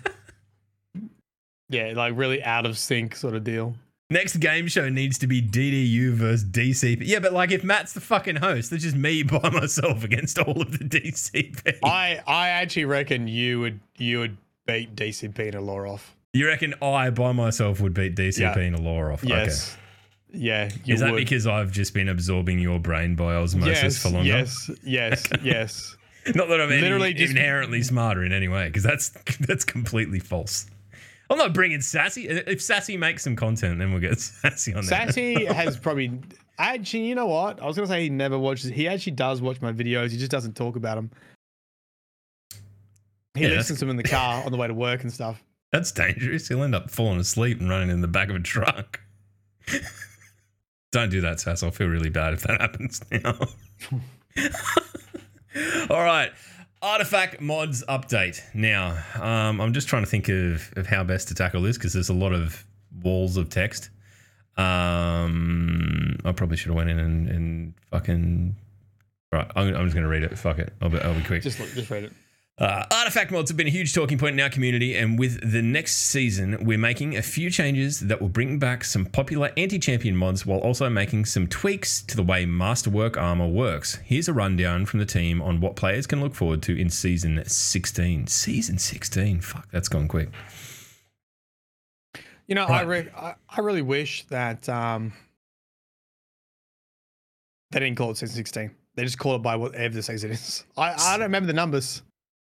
[1.68, 3.76] yeah, like really out of sync sort of deal.
[4.10, 6.98] Next game show needs to be DDU versus DCP.
[7.06, 10.60] Yeah, but like if Matt's the fucking host, that's just me by myself against all
[10.60, 11.78] of the DCP.
[11.82, 14.36] I I actually reckon you would you would
[14.66, 16.14] beat DCP and Allure off.
[16.34, 18.58] You reckon I by myself would beat DCP Yeah.
[18.58, 19.24] and a law off?
[19.24, 19.76] Yes.
[20.32, 20.64] Yeah.
[20.70, 20.80] Okay.
[20.84, 21.18] You Is that would.
[21.18, 24.28] because I've just been absorbing your brain by osmosis yes, for longer?
[24.28, 25.96] yes, yes, yes.
[26.34, 29.08] Not that I'm Literally literally just- inherently smarter in any way, because that's
[29.40, 30.66] that's completely false.
[31.30, 32.28] I'm not bringing Sassy.
[32.28, 35.06] If Sassy makes some content, then we'll get Sassy on there.
[35.06, 36.12] Sassy has probably
[36.58, 37.06] actually.
[37.06, 37.62] You know what?
[37.62, 38.70] I was gonna say he never watches.
[38.70, 40.10] He actually does watch my videos.
[40.10, 41.10] He just doesn't talk about them.
[43.34, 45.42] He Yeah, listens to them in the car on the way to work and stuff.
[45.72, 46.46] That's dangerous.
[46.46, 49.00] He'll end up falling asleep and running in the back of a truck.
[50.92, 51.64] Don't do that, Sass.
[51.64, 53.36] I'll feel really bad if that happens now.
[55.90, 56.30] All right.
[56.84, 58.42] Artifact mods update.
[58.52, 61.94] Now, um, I'm just trying to think of, of how best to tackle this because
[61.94, 62.62] there's a lot of
[63.02, 63.88] walls of text.
[64.58, 68.56] Um, I probably should have went in and, and fucking.
[69.32, 70.38] Right, I'm, I'm just going to read it.
[70.38, 70.74] Fuck it.
[70.82, 71.42] I'll be, I'll be quick.
[71.42, 72.12] Just look, just read it.
[72.56, 75.60] Uh, artifact mods have been a huge talking point in our community, and with the
[75.60, 80.16] next season, we're making a few changes that will bring back some popular anti champion
[80.16, 83.96] mods while also making some tweaks to the way Masterwork armor works.
[84.04, 87.42] Here's a rundown from the team on what players can look forward to in season
[87.44, 88.28] 16.
[88.28, 89.40] Season 16?
[89.40, 90.30] Fuck, that's gone quick.
[92.46, 95.12] You know, I, re- I I really wish that um
[97.70, 98.70] they didn't call it season sixteen.
[98.94, 100.64] They just call it by whatever the season is.
[100.76, 102.02] I, I don't remember the numbers.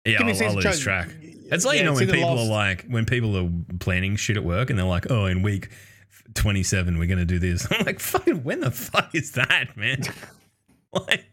[0.04, 0.82] Yeah, Give me I'll, season I'll lose chosen.
[0.82, 1.08] track.
[1.50, 4.44] It's like, you know, when people lost- are like, when people are planning shit at
[4.44, 5.70] work and they're like, oh, in week
[6.34, 7.66] 27, we're going to do this.
[7.72, 10.02] I'm like, fucking, when the fuck is that, man?
[10.92, 11.24] like,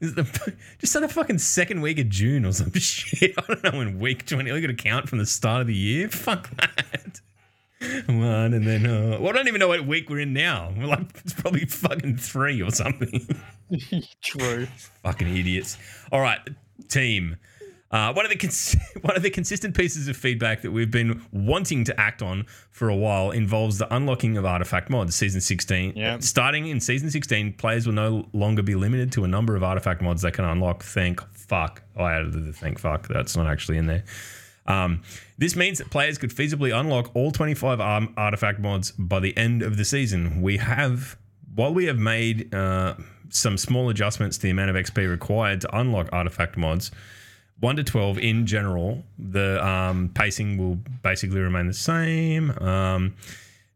[0.00, 3.34] is the, just on the fucking second week of June or some shit.
[3.38, 5.74] I don't know, in week 20, we got to count from the start of the
[5.74, 6.08] year.
[6.08, 7.20] Fuck that.
[8.06, 10.72] One and then, uh, well, I don't even know what week we're in now.
[10.76, 13.26] We're like, it's probably fucking three or something.
[14.20, 14.66] True.
[15.04, 15.78] Fucking idiots.
[16.10, 16.40] All right,
[16.88, 17.36] team.
[17.90, 21.22] Uh, one of the cons- one of the consistent pieces of feedback that we've been
[21.32, 25.14] wanting to act on for a while involves the unlocking of artifact mods.
[25.14, 25.94] Season 16.
[25.96, 26.22] Yep.
[26.22, 30.02] Starting in season 16, players will no longer be limited to a number of artifact
[30.02, 30.82] mods they can unlock.
[30.82, 31.82] Thank fuck.
[31.96, 33.08] Oh, I added the thank fuck.
[33.08, 34.04] That's not actually in there.
[34.66, 35.02] Um,
[35.38, 39.62] this means that players could feasibly unlock all 25 arm artifact mods by the end
[39.62, 40.42] of the season.
[40.42, 41.16] We have,
[41.54, 42.96] while we have made uh,
[43.30, 46.90] some small adjustments to the amount of XP required to unlock artifact mods,
[47.60, 52.50] 1 to 12 in general, the um, pacing will basically remain the same.
[52.58, 53.14] Um,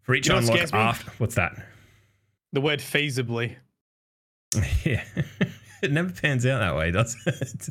[0.02, 0.78] for each You know unlock me?
[0.78, 1.10] after.
[1.18, 1.56] What's that?
[2.52, 3.56] The word feasibly.
[4.84, 5.02] Yeah.
[5.82, 7.68] it never pans out that way, does it?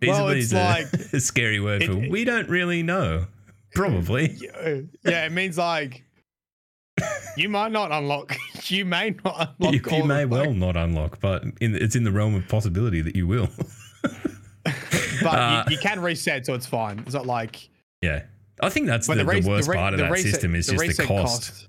[0.00, 3.26] Feasibly Well, it's is like- a, scary word it- for we don't really know.
[3.74, 4.36] Probably.
[4.40, 6.04] Yeah, yeah, it means like
[7.36, 8.36] You might not unlock.
[8.68, 9.74] You may not unlock.
[9.74, 13.16] you, you may well not unlock, but in, it's in the realm of possibility that
[13.16, 13.48] you will.
[15.24, 17.00] But uh, you, you can reset, so it's fine.
[17.00, 17.68] It's not like.
[18.02, 18.22] yeah,
[18.60, 20.66] I think that's the, the, res- worst re- part of the that reset- system is
[20.66, 21.68] just the reset cost.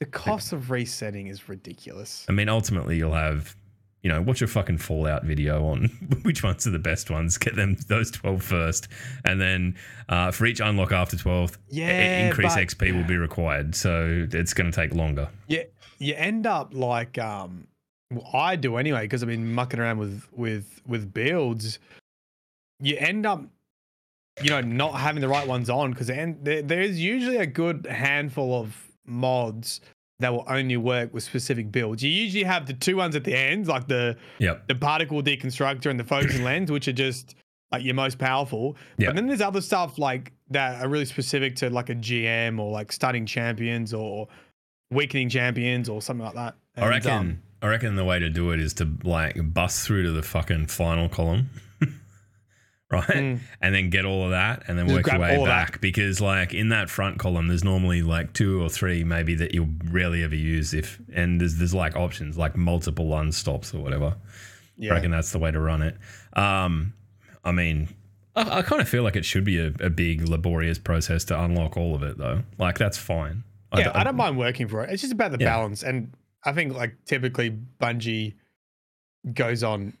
[0.00, 2.26] The cost of resetting is ridiculous.
[2.28, 3.56] I mean, ultimately, you'll have,
[4.02, 5.84] you know, watch a fucking Fallout video on
[6.22, 7.38] which ones are the best ones.
[7.38, 8.88] Get them those 12 first.
[9.24, 9.74] And then
[10.10, 13.74] uh, for each unlock after 12, Yeah, increase but- XP will be required.
[13.74, 15.28] So it's going to take longer.
[15.48, 15.62] Yeah,
[15.98, 17.66] you end up like um,
[18.12, 21.78] well, I do anyway because I've been mucking around with with with builds.
[22.80, 23.42] You end up,
[24.42, 28.60] you know, not having the right ones on because there, there's usually a good handful
[28.60, 29.80] of mods
[30.18, 32.02] that will only work with specific builds.
[32.02, 34.66] You usually have the two ones at the end, like the Yep.
[34.68, 37.34] the particle deconstructor and the focusing lens, which are just
[37.72, 38.76] like your most powerful.
[38.98, 39.08] Yeah.
[39.08, 42.70] But then there's other stuff like that are really specific to like a GM or
[42.70, 44.28] like stunning champions or
[44.90, 46.54] weakening champions or something like that.
[46.76, 47.10] I reckon.
[47.12, 50.22] um, I reckon the way to do it is to like bust through to the
[50.22, 51.50] fucking final column,
[52.90, 53.40] right, Mm.
[53.60, 55.72] and then get all of that, and then Just work your way of that.
[55.72, 55.80] back.
[55.80, 59.70] Because like in that front column, there's normally like two or three maybe that you'll
[59.90, 60.72] rarely ever use.
[60.74, 64.16] If and there's there's like options like multiple unstops or whatever.
[64.76, 64.92] yeah.
[64.92, 65.96] I reckon that's the way to run it.
[66.34, 66.92] Um,
[67.44, 67.88] I mean,
[68.34, 71.40] I, I kind of feel like it should be a, a big laborious process to
[71.40, 72.42] unlock all of it though.
[72.58, 73.44] Like that's fine.
[73.76, 74.90] yeah, I don't mind working for it.
[74.90, 75.46] It's just about the Yeah.
[75.46, 75.82] balance.
[75.82, 76.12] And
[76.44, 78.34] I think like typically Bungie
[79.34, 79.94] goes on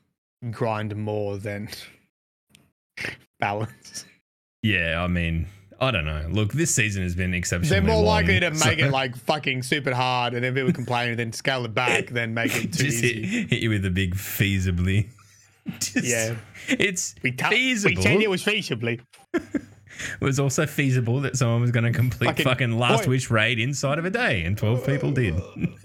[0.50, 1.68] grind more than
[3.40, 4.04] balance.
[4.62, 5.46] Yeah, I mean,
[5.80, 6.26] I don't know.
[6.30, 7.70] Look, this season has been exceptional.
[7.70, 10.72] They're more long, likely to so make it like fucking super hard and then people
[10.72, 13.26] complain and then scale it back then make it too just easy.
[13.26, 15.06] hit, hit you with a big feasibly.
[15.80, 16.36] Just- Yeah.
[16.68, 17.96] it's We, ta- feasible.
[17.96, 19.00] we said it was feasibly.
[19.34, 23.08] It was also feasible that someone was going to complete Fucking fucking last point.
[23.08, 25.34] wish raid inside of a day, and twelve people did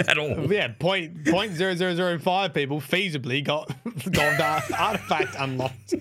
[0.06, 0.52] at all.
[0.52, 3.69] Yeah, point point zero zero zero five people feasibly got
[4.12, 5.93] got the artifact unlocked.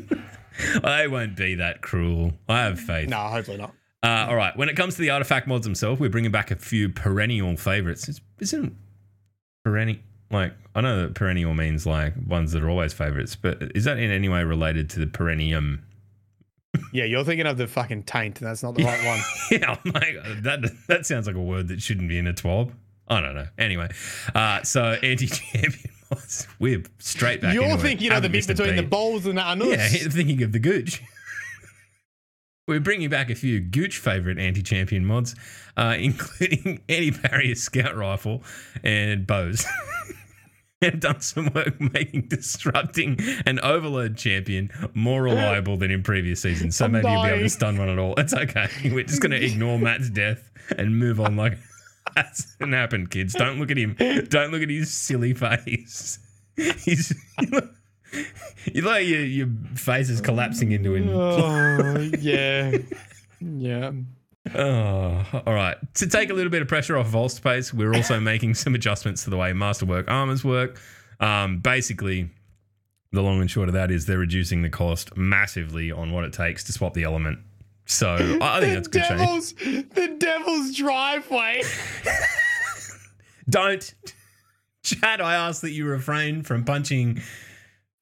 [0.82, 2.32] They won't be that cruel.
[2.48, 3.08] I have faith.
[3.08, 3.74] No, hopefully not.
[4.02, 4.56] Uh, all right.
[4.56, 8.08] When it comes to the artifact mods themselves, we're bringing back a few perennial favorites.
[8.08, 8.74] It's, isn't
[9.64, 13.84] perennial like I know that perennial means like ones that are always favorites, but is
[13.84, 15.84] that in any way related to the perennium?
[16.92, 19.20] Yeah, you're thinking of the fucking taint, and that's not the right one.
[19.50, 20.70] yeah, I'm like that.
[20.86, 22.72] That sounds like a word that shouldn't be in a twelve.
[23.08, 23.46] I don't know.
[23.58, 23.88] Anyway,
[24.34, 25.94] uh, so anti-champion.
[26.58, 27.54] We're straight back.
[27.54, 29.68] You're thinking of the bit between the balls and the anus.
[29.68, 31.02] Yeah, thinking of the Gooch.
[32.68, 35.34] We're bringing back a few Gooch favorite anti-champion mods,
[35.76, 38.44] uh, including anti-barrier scout rifle
[38.84, 39.66] and bows.
[40.82, 46.76] Have done some work making disrupting an overload champion more reliable than in previous seasons.
[46.76, 48.14] So I'm maybe you'll be able to stun one at all.
[48.16, 48.68] It's okay.
[48.84, 51.58] We're just going to ignore Matt's death and move on like
[52.14, 53.34] that's not happened, kids.
[53.34, 53.94] Don't look at him.
[54.28, 56.18] Don't look at his silly face.
[56.56, 57.14] He's
[58.64, 61.08] you like your your face is collapsing into him.
[61.08, 62.76] Oh, yeah.
[63.40, 63.92] Yeah.
[64.54, 65.76] Oh, all right.
[65.94, 69.24] To take a little bit of pressure off Vault Space, we're also making some adjustments
[69.24, 70.80] to the way Masterwork armors work.
[71.20, 72.30] Um, basically,
[73.12, 76.32] the long and short of that is they're reducing the cost massively on what it
[76.32, 77.38] takes to swap the element.
[77.90, 79.20] So I think that's a good change.
[79.20, 81.62] devil's, the devil's driveway.
[83.50, 83.94] Don't,
[84.84, 85.20] Chad.
[85.20, 87.20] I ask that you refrain from punching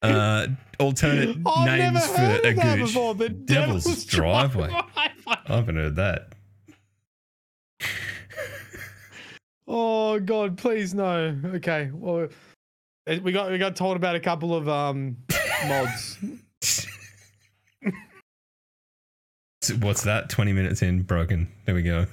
[0.03, 0.49] uh,
[0.79, 2.81] alternate I've names for a gooch.
[2.81, 3.15] before.
[3.15, 4.69] The Devil's devil's, driveway.
[4.69, 5.13] driveway.
[5.27, 6.35] I haven't heard that.
[9.67, 11.35] Oh God, please no.
[11.47, 12.29] Okay, well,
[13.07, 15.17] eh, we got we got told about a couple of um
[15.67, 16.19] mods.
[19.73, 20.29] What's that?
[20.31, 21.49] Twenty minutes in, broken.
[21.65, 22.07] There we go.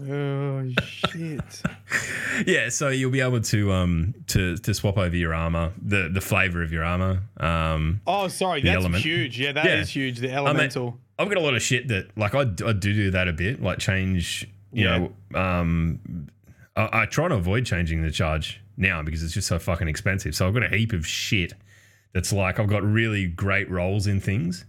[0.00, 1.62] Oh shit!
[2.48, 6.20] Yeah, so you'll be able to um to to swap over your armor, the the
[6.20, 7.22] flavor of your armor.
[7.38, 9.04] Um, Oh, sorry, that's element.
[9.04, 9.38] huge.
[9.38, 10.02] Yeah, that is Yeah.
[10.02, 10.18] huge.
[10.18, 10.98] The elemental.
[11.16, 13.62] I've got a lot of shit that like I, I do do that a bit,
[13.62, 14.48] like change.
[14.72, 15.08] You Yeah.
[15.30, 16.00] know, um,
[16.74, 20.34] I, I try to avoid changing the charge now because it's just so fucking expensive.
[20.34, 21.52] So I've got a heap of shit
[22.12, 24.64] that's like I've got really great rolls in things.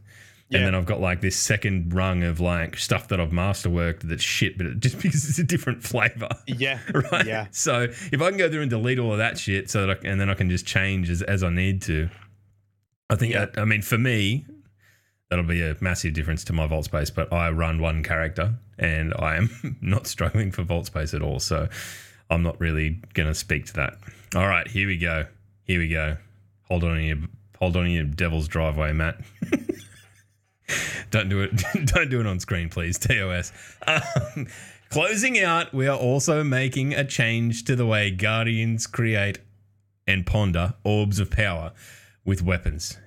[0.49, 0.59] Yeah.
[0.59, 4.21] And then I've got like this second rung of like stuff that I've masterworked that's
[4.21, 6.29] shit, but it, just because it's a different flavor.
[6.45, 6.79] yeah,
[7.11, 7.25] right?
[7.25, 7.47] yeah.
[7.51, 10.07] So if I can go through and delete all of that shit, so that I,
[10.07, 12.09] and then I can just change as, as I need to,
[13.09, 13.45] I think Yeah.
[13.45, 14.45] that I mean for me,
[15.31, 17.09] that'll be a massive difference to my vault space.
[17.09, 21.39] But I run one character, and I am not struggling for vault space at all.
[21.39, 21.67] So
[22.29, 23.97] I'm not really going to speak to that.
[24.35, 25.25] All right, here we go.
[25.63, 26.17] Here we go.
[26.67, 27.17] Hold on to your
[27.57, 29.17] hold on to your devil's driveway, Matt.
[31.11, 31.51] Don't do it.
[31.85, 32.97] Don't do it on screen, please.
[32.97, 33.51] TOS.
[33.87, 34.47] Um,
[34.89, 39.39] Closing out, we are also making a change to the way Guardians create
[40.07, 41.73] and ponder orbs of power
[42.23, 42.97] with weapons.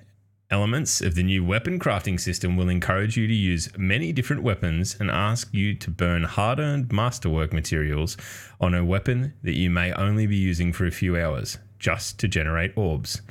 [0.51, 4.97] Elements of the new weapon crafting system will encourage you to use many different weapons
[4.99, 8.17] and ask you to burn hard earned masterwork materials
[8.61, 12.29] on a weapon that you may only be using for a few hours, just to
[12.29, 13.23] generate orbs.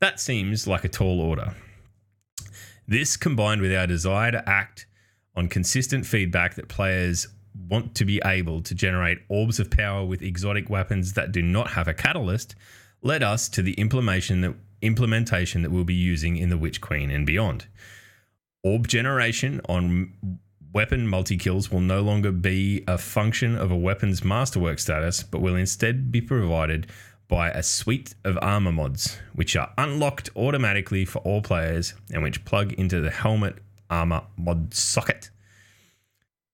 [0.00, 1.54] That seems like a tall order.
[2.86, 4.86] This combined with our desire to act
[5.34, 7.28] on consistent feedback that players
[7.68, 11.70] want to be able to generate orbs of power with exotic weapons that do not
[11.70, 12.54] have a catalyst
[13.02, 17.10] led us to the implementation that implementation that we'll be using in the Witch Queen
[17.10, 17.66] and beyond.
[18.62, 20.38] Orb generation on
[20.72, 25.40] weapon multi kills will no longer be a function of a weapon's masterwork status, but
[25.40, 26.86] will instead be provided
[27.34, 32.44] by a suite of armor mods, which are unlocked automatically for all players and which
[32.44, 33.56] plug into the helmet
[33.90, 35.30] armor mod socket.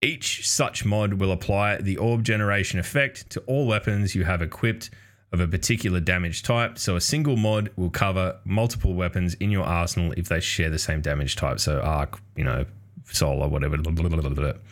[0.01, 4.89] Each such mod will apply the orb generation effect to all weapons you have equipped
[5.33, 6.79] of a particular damage type.
[6.79, 10.79] So a single mod will cover multiple weapons in your arsenal if they share the
[10.79, 11.61] same damage type.
[11.61, 12.65] So arc, you know,
[13.05, 13.77] soul or whatever.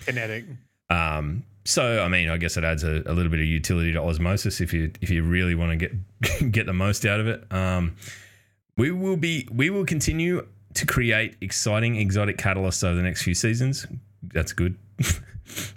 [0.06, 0.46] Kinetic.
[0.88, 4.00] Um, so I mean, I guess it adds a, a, little bit of utility to
[4.00, 7.44] osmosis if you if you really want to get get the most out of it.
[7.52, 7.94] Um,
[8.78, 13.34] we will be we will continue to create exciting exotic catalysts over the next few
[13.34, 13.86] seasons.
[14.22, 14.78] That's good.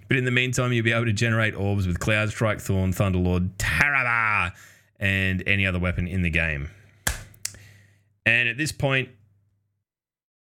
[0.07, 4.53] but in the meantime, you'll be able to generate orbs with Cloudstrike, Thorn, Thunderlord, Tarrabah,
[4.97, 6.69] and any other weapon in the game.
[8.25, 9.09] And at this point,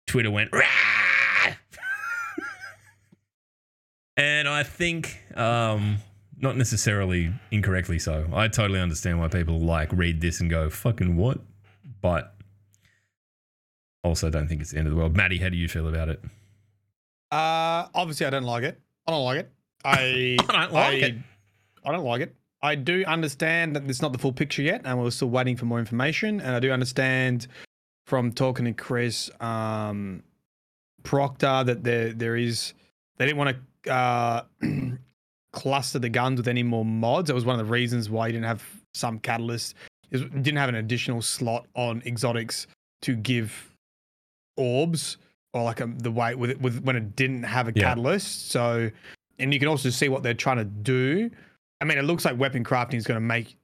[0.06, 0.62] Twitter went, and
[4.62, 5.96] I think, um,
[6.40, 8.29] not necessarily incorrectly so.
[8.33, 11.40] I totally understand why people like read this and go, fucking what?
[12.01, 12.37] But
[14.05, 15.16] also don't think it's the end of the world.
[15.16, 16.22] Maddie, how do you feel about it?
[17.33, 18.81] Uh, obviously, I don't like it.
[19.05, 19.51] I don't like it.
[19.85, 21.14] I, I don't like I, it.
[21.85, 22.37] I don't like it.
[22.62, 25.64] I do understand that it's not the full picture yet, and we're still waiting for
[25.64, 26.40] more information.
[26.40, 27.48] And I do understand
[28.07, 30.22] from talking to Chris um,
[31.03, 32.75] Proctor that there there is
[33.16, 34.42] they didn't want to uh,
[35.52, 37.28] cluster the guns with any more mods.
[37.28, 38.64] That was one of the reasons why you didn't have
[38.94, 39.74] some catalysts.
[40.10, 42.66] Is didn't have an additional slot on exotics
[43.02, 43.74] to give
[44.56, 45.16] orbs
[45.54, 47.82] or like a, the way with it with when it didn't have a Yeah.
[47.84, 48.50] catalyst.
[48.50, 48.90] So,
[49.38, 51.30] and you can also see what they're trying to do.
[51.80, 53.56] I mean, it looks like weapon crafting is going to make.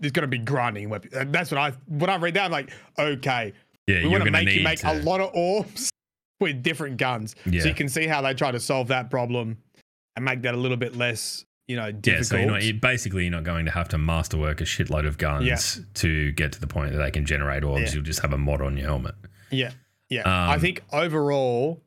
[0.00, 1.10] There's going to be grinding weapon.
[1.14, 3.52] and That's what I when I read that I'm like, okay,
[3.88, 4.92] Yeah, we want to make you make to.
[4.92, 5.90] a lot of orbs
[6.40, 7.34] with different guns.
[7.46, 7.62] Yeah.
[7.62, 9.58] So you can see how they try to solve that problem
[10.16, 12.16] and make that a little bit less, you know, difficult.
[12.18, 15.06] Yeah, so you're not, you basically you're not going to have to masterwork a shitload
[15.06, 15.84] of guns Yeah.
[15.94, 17.82] to get to the point that they can generate orbs.
[17.90, 17.94] Yeah.
[17.94, 19.14] You'll just have a mod on your helmet.
[19.50, 19.72] Yeah.
[20.08, 20.22] Yeah.
[20.26, 21.82] I Um, think overall,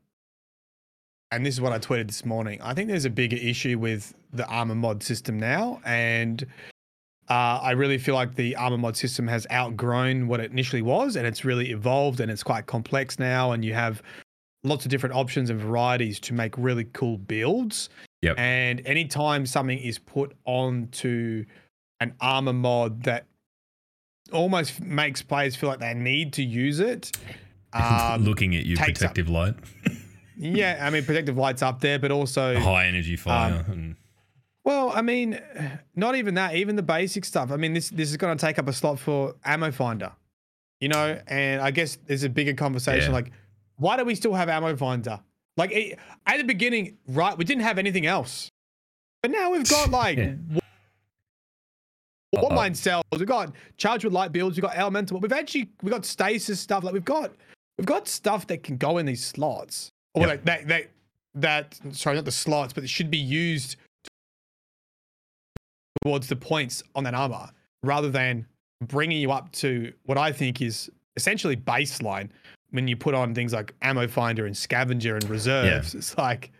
[1.31, 4.13] and this is what I tweeted this morning, I think there's a bigger issue with
[4.33, 5.81] the armor mod system now.
[5.85, 6.43] And
[7.29, 11.15] uh, I really feel like the armor mod system has outgrown what it initially was
[11.15, 13.51] and it's really evolved and it's quite complex now.
[13.53, 14.01] And you have
[14.63, 17.89] lots of different options and varieties to make really cool builds.
[18.21, 18.37] Yep.
[18.37, 21.45] And anytime something is put onto
[21.99, 23.25] an armor mod that
[24.31, 27.11] almost makes players feel like they need to use it.
[27.73, 29.55] Um, Looking at you, takes up- protective light,
[30.37, 33.95] yeah, I mean, protective lights up there, but also, high energy fire, Um, and
[34.65, 35.39] well, I mean,
[35.95, 37.49] not even that, even the basic stuff.
[37.49, 40.11] I mean, this this is going to take up a slot for ammo finder,
[40.81, 43.15] you know, and I guess there's a bigger conversation Yeah.
[43.15, 43.31] like,
[43.81, 45.19] why do we still have ammo finder?
[45.57, 47.35] Like it, at the beginning, right?
[47.35, 48.49] We didn't have anything else,
[49.23, 50.17] but now we've got like.
[50.17, 50.35] Yeah.
[52.35, 53.03] Warmind cells?
[53.11, 54.55] We've got charged with light builds.
[54.55, 55.19] We've got elemental.
[55.19, 56.83] We've actually we've got stasis stuff.
[56.83, 57.33] Like we've got
[57.77, 59.89] we've got stuff that can go in these slots.
[60.13, 60.45] Or Yep.
[60.45, 60.89] that, that
[61.33, 63.75] that that sorry, not the slots, but it should be used
[66.03, 67.49] towards the points on that armor
[67.83, 68.45] rather than
[68.87, 72.29] bringing you up to what I think is essentially baseline
[72.71, 75.93] when you put on things like ammo finder and scavenger and reserves.
[75.95, 76.51] It's like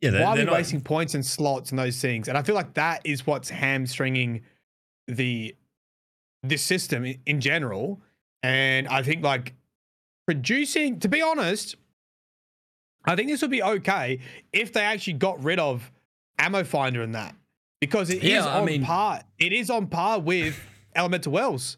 [0.00, 2.28] yeah, they're, why are we not- wasting points and slots and those things?
[2.28, 4.42] And I feel like that is what's hamstringing
[5.08, 5.54] the
[6.42, 8.00] this system in general.
[8.42, 9.54] And I think like
[10.26, 11.76] producing, to be honest,
[13.04, 14.18] I think this would be okay
[14.52, 15.90] if they actually got rid of
[16.38, 17.34] ammo finder and that
[17.80, 19.22] because it is Yeah, I on mean- par.
[19.38, 20.58] It is on par with
[20.94, 21.76] elemental wells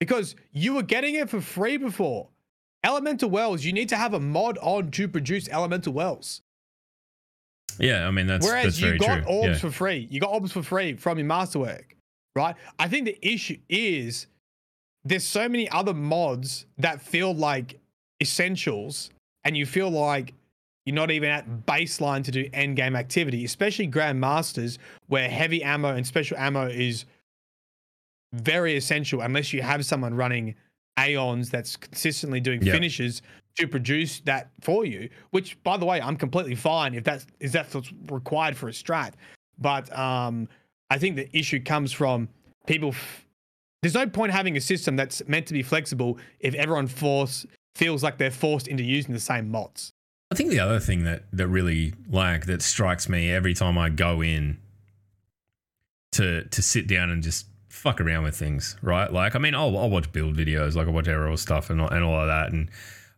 [0.00, 2.28] because you were getting it for free before.
[2.86, 6.42] Elemental wells, you need to have a mod on to produce elemental wells.
[7.80, 9.34] Yeah, I mean that's Whereas that's you got true.
[9.34, 9.58] orbs yeah.
[9.58, 10.06] for free.
[10.08, 11.96] You got orbs for free from your masterwork,
[12.36, 12.54] right?
[12.78, 14.28] I think the issue is
[15.04, 17.80] there's so many other mods that feel like
[18.22, 19.10] essentials,
[19.42, 20.32] and you feel like
[20.84, 24.78] you're not even at baseline to do end game activity, especially grandmasters
[25.08, 27.04] where heavy ammo and special ammo is
[28.32, 30.54] very essential unless you have someone running
[30.98, 32.72] aeons that's consistently doing Yep.
[32.74, 33.22] finishes
[33.58, 35.08] to produce that for you.
[35.30, 38.72] Which, by the way, I'm completely fine if that's is that's what's required for a
[38.72, 39.12] strat.
[39.58, 40.48] But um,
[40.90, 42.28] I think the issue comes from
[42.66, 42.90] people.
[42.90, 43.26] F-
[43.82, 48.02] there's no point having a system that's meant to be flexible if everyone force feels
[48.02, 49.92] like they're forced into using the same mods.
[50.30, 53.90] I think the other thing that that really like that strikes me every time I
[53.90, 54.58] go in
[56.12, 59.12] to to sit down and just fuck around with things, right?
[59.12, 62.02] Like, I mean, I'll, I'll watch build videos, like I watch aerial stuff and and
[62.04, 62.70] all of that, and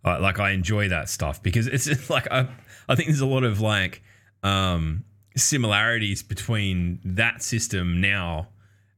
[0.04, 2.48] uh, like I enjoy that stuff because it's like I
[2.88, 4.02] I think there's a lot of like
[4.42, 5.04] um
[5.36, 8.48] similarities between that system now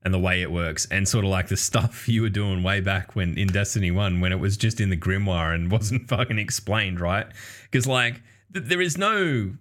[0.02, 2.80] and the way it works and sort of like the stuff you were doing way
[2.80, 6.38] back when in Destiny 1 when it was just in the grimoire and wasn't fucking
[6.38, 7.26] explained, right?
[7.70, 9.52] Because like th- there is no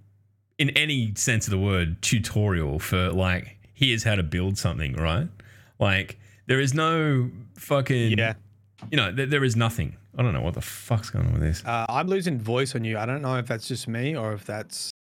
[0.58, 5.28] in any sense of the word tutorial for like here's how to build something, right?
[5.80, 8.34] Like there is no fucking Yeah.
[8.92, 9.96] you know, th- there is nothing.
[10.18, 11.64] I don't know what the fuck's going on with this.
[11.66, 12.98] Uh, I'm losing voice on you.
[12.98, 14.92] I don't know if that's just me or if that's.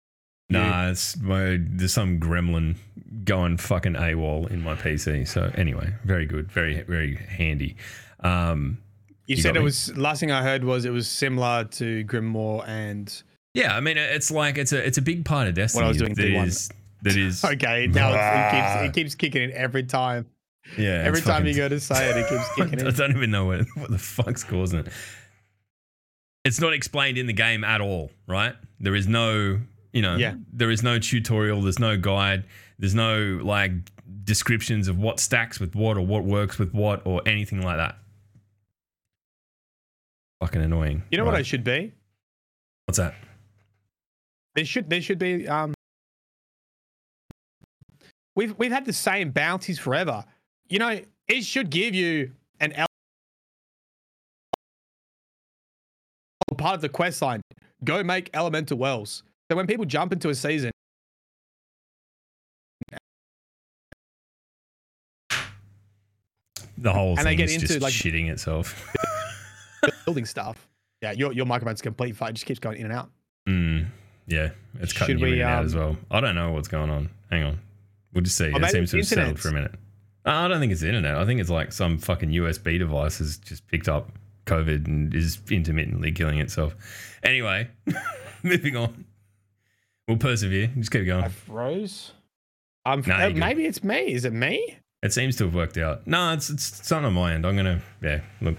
[0.51, 2.77] Nah, it's my, there's some gremlin
[3.25, 5.27] going fucking AWOL in my PC.
[5.29, 7.77] So anyway, very good, very very handy.
[8.21, 8.79] Um,
[9.27, 12.67] You, You said it was last thing I heard was it was similar to Grimoire
[12.67, 13.23] and
[13.55, 15.87] yeah, I mean it's like it's a it's a big part of Destiny.
[15.89, 16.47] was doing that D1.
[16.47, 16.71] is
[17.03, 20.27] that is okay now it keeps it keeps kicking in every time.
[20.77, 21.03] Yeah.
[21.05, 22.87] every time you go to say it, it keeps kicking in.
[22.87, 24.89] I don't even know what, what the fuck's causing it.
[26.45, 28.55] It's not explained in the game at all, right?
[28.81, 29.61] There is no,
[29.93, 30.35] you know, Yeah.
[30.53, 32.45] there is no tutorial, there's no guide,
[32.79, 33.73] there's no like
[34.25, 37.97] descriptions of what stacks with what or what works with what or anything like that.
[40.41, 41.03] Fucking annoying.
[41.11, 41.93] You know what I should be?
[42.87, 43.15] What's that?
[44.55, 45.75] There should there should be um.
[48.37, 50.25] We've we've had the same bounties forever.
[50.69, 52.87] You know, it should give you an el-
[56.57, 57.41] part of the quest line.
[57.85, 59.23] Go make elemental wells.
[59.51, 60.71] So when people jump into a season,
[66.77, 68.95] The whole And thing they get is into, just like- shitting itself.
[70.05, 70.69] building stuff.
[71.03, 72.31] Yeah, your your microphone's completely fine.
[72.31, 73.11] It just keeps going in and out.
[73.49, 73.87] Mm,
[74.27, 74.51] yeah,
[74.81, 75.97] it's cutting Should you we, in and out um, as well.
[76.11, 77.09] I don't know what's going on.
[77.31, 77.59] Hang on.
[78.13, 78.53] We'll just see.
[78.53, 79.75] Oh, it seems to have settled for a minute.
[80.25, 81.17] I don't think it's the internet.
[81.17, 84.11] I think it's like some fucking USB device has just picked up
[84.47, 86.75] COVID and is intermittently killing itself.
[87.23, 87.69] Anyway,
[88.43, 89.05] moving on.
[90.07, 90.69] We'll persevere.
[90.77, 91.25] Just keep going.
[91.25, 92.13] I froze.
[92.87, 94.13] Um, Nah, uh, maybe it's me.
[94.13, 94.79] Is it me?
[95.03, 96.07] It seems to have worked out.
[96.07, 97.47] No, it's it's something on my end.
[97.47, 98.21] I'm gonna yeah.
[98.41, 98.57] Look,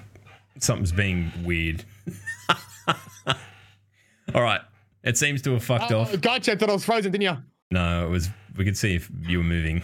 [0.59, 1.83] something's being weird.
[4.35, 4.61] All right.
[5.03, 6.19] It seems to have fucked Oh, off.
[6.21, 6.51] gotcha.
[6.51, 7.37] I thought I was frozen, didn't you?
[7.71, 8.29] No, it was.
[8.57, 9.81] We could see if you were moving.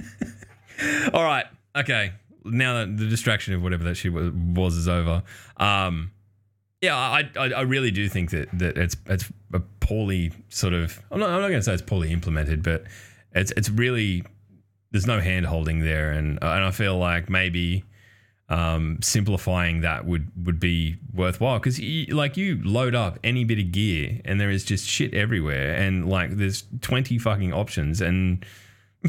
[1.12, 1.46] All right.
[1.76, 2.12] Okay.
[2.44, 5.22] Now that the distraction of whatever that shit was, is over.
[5.56, 6.10] Um,
[6.82, 11.00] yeah, I, I I really do think that that it's it's a poorly sort of.
[11.10, 12.84] I'm not I'm not going to say it's poorly implemented, but
[13.32, 14.24] it's it's really
[14.90, 17.84] there's no hand holding there, and and I feel like maybe
[18.48, 23.72] um, simplifying that would would be worthwhile because like you load up any bit of
[23.72, 28.44] gear and there is just shit everywhere and like there's 20 fucking options and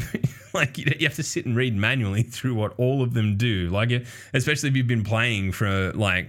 [0.54, 3.90] like you have to sit and read manually through what all of them do like
[4.34, 6.28] especially if you've been playing for like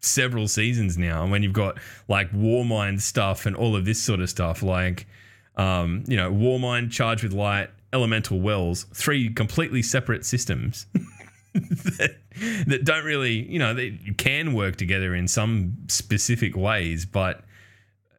[0.00, 4.20] several seasons now and when you've got like warmind stuff and all of this sort
[4.20, 5.06] of stuff like
[5.56, 10.86] um you know warmind charged with light elemental wells three completely separate systems
[11.54, 12.16] that,
[12.66, 17.42] that don't really, you know, they can work together in some specific ways, but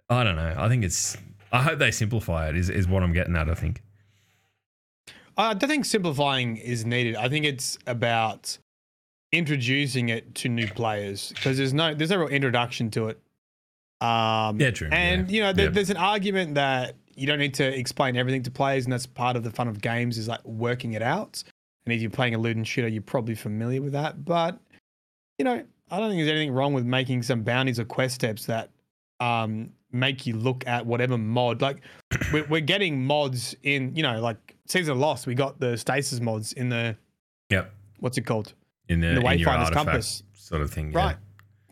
[0.09, 0.55] I don't know.
[0.57, 1.17] I think it's.
[1.51, 2.55] I hope they simplify it.
[2.55, 3.49] Is is what I'm getting at.
[3.49, 3.81] I think.
[5.39, 7.15] I don't think simplifying is needed.
[7.15, 8.57] I think it's about
[9.31, 13.19] introducing it to new players because there's no there's no real introduction to it.
[14.01, 14.89] Um, Yeah, true.
[14.91, 15.35] And Yeah.
[15.35, 18.85] you know, there, there's an argument that you don't need to explain everything to players,
[18.85, 21.43] and that's part of the fun of games is like working it out.
[21.85, 24.25] And if you're playing a loot and shooter, you're probably familiar with that.
[24.25, 24.59] But
[25.37, 28.45] you know, I don't think there's anything wrong with making some bounties or quest steps
[28.47, 28.71] that
[29.21, 31.61] um, make you look at whatever mod.
[31.61, 31.77] Like
[32.33, 36.19] we're, we're getting mods in, you know, like Season of Lost, we got the stasis
[36.21, 36.95] mods in the
[37.49, 37.71] Yep.
[37.99, 38.53] what's it called?
[38.87, 40.23] In the, The in Wayfinder's compass.
[40.33, 40.91] sort of thing.
[40.91, 40.97] yeah.
[40.97, 41.17] Right.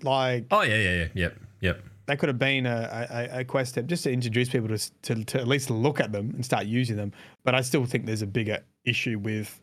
[0.03, 1.07] Like Oh yeah, yeah, yeah.
[1.13, 1.37] Yep.
[1.61, 1.83] Yep.
[2.07, 5.23] that could have been a, a, a quest step just to introduce people to, to
[5.25, 7.11] to at least look at them and start using them.
[7.43, 9.59] But I still think there's a bigger issue with,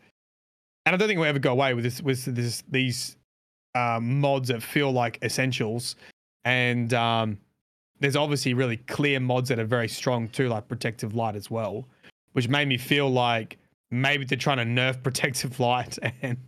[0.87, 3.17] and I don't think we'll ever go away with this with this these
[3.75, 5.97] uh, mods that feel like essentials
[6.45, 7.39] and um,
[8.01, 11.87] there's obviously really clear mods that are very strong too, like Protective Light as well,
[12.35, 13.59] which made me feel like
[13.91, 16.39] maybe they're trying to nerf Protective Light and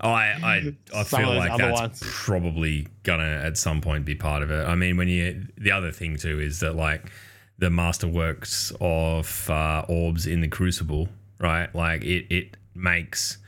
[0.00, 2.02] I I, I feel like that's ones.
[2.02, 4.66] probably gonna at some point be part of it.
[4.66, 7.10] I mean, when you the other thing too is that like
[7.58, 11.08] the masterworks of uh, orbs in the Crucible,
[11.40, 11.72] right?
[11.74, 13.38] Like it it makes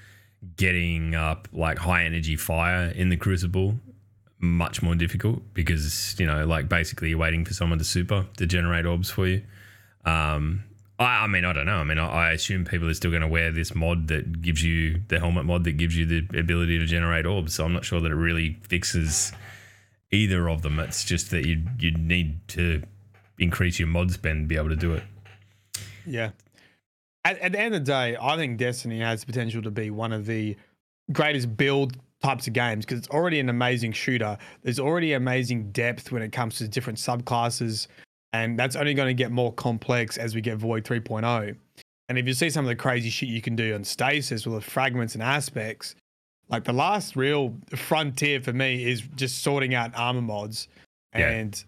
[0.57, 3.75] getting up like high energy fire in the Crucible
[4.43, 8.47] much more difficult because you know like basically you're waiting for someone to super to
[8.47, 9.43] generate orbs for you.
[10.05, 10.65] Um,
[11.01, 11.79] I, I mean, I don't know.
[11.79, 14.63] I mean, I, I assume people are still going to wear this mod that gives
[14.63, 17.55] you the helmet mod that gives you the ability to generate orbs.
[17.55, 19.33] So I'm not sure that it really fixes
[20.13, 20.79] either of them.
[20.79, 22.83] It's just that you you need to
[23.39, 25.03] increase your mod spend to be able to do it.
[26.07, 26.31] Yeah.
[27.25, 30.13] At, at the end of the day, I think Destiny has potential to be one
[30.13, 30.57] of the
[31.13, 34.37] greatest build types of games because it's already an amazing shooter.
[34.63, 37.87] There's already amazing depth when it comes to different subclasses,
[38.33, 41.57] and that's only going to get more complex as we get Void 3.0.
[42.09, 44.65] And if you see some of the crazy shit you can do on stasis with
[44.65, 45.95] the fragments and aspects,
[46.49, 50.69] like the last real frontier for me is just sorting out armor mods.
[51.15, 51.31] Yeah.
[51.31, 51.65] And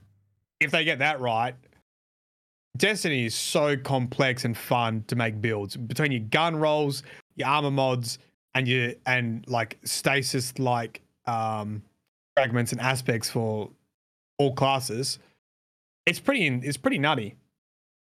[0.61, 1.55] if they get that right,
[2.77, 7.03] Destiny is so complex and fun to make builds between your gun rolls,
[7.37, 8.19] your armor mods,
[8.55, 11.83] and your and like stasis like um
[12.35, 13.71] fragments and aspects for
[14.39, 15.19] all classes.
[16.07, 17.37] It's pretty it's pretty nutty.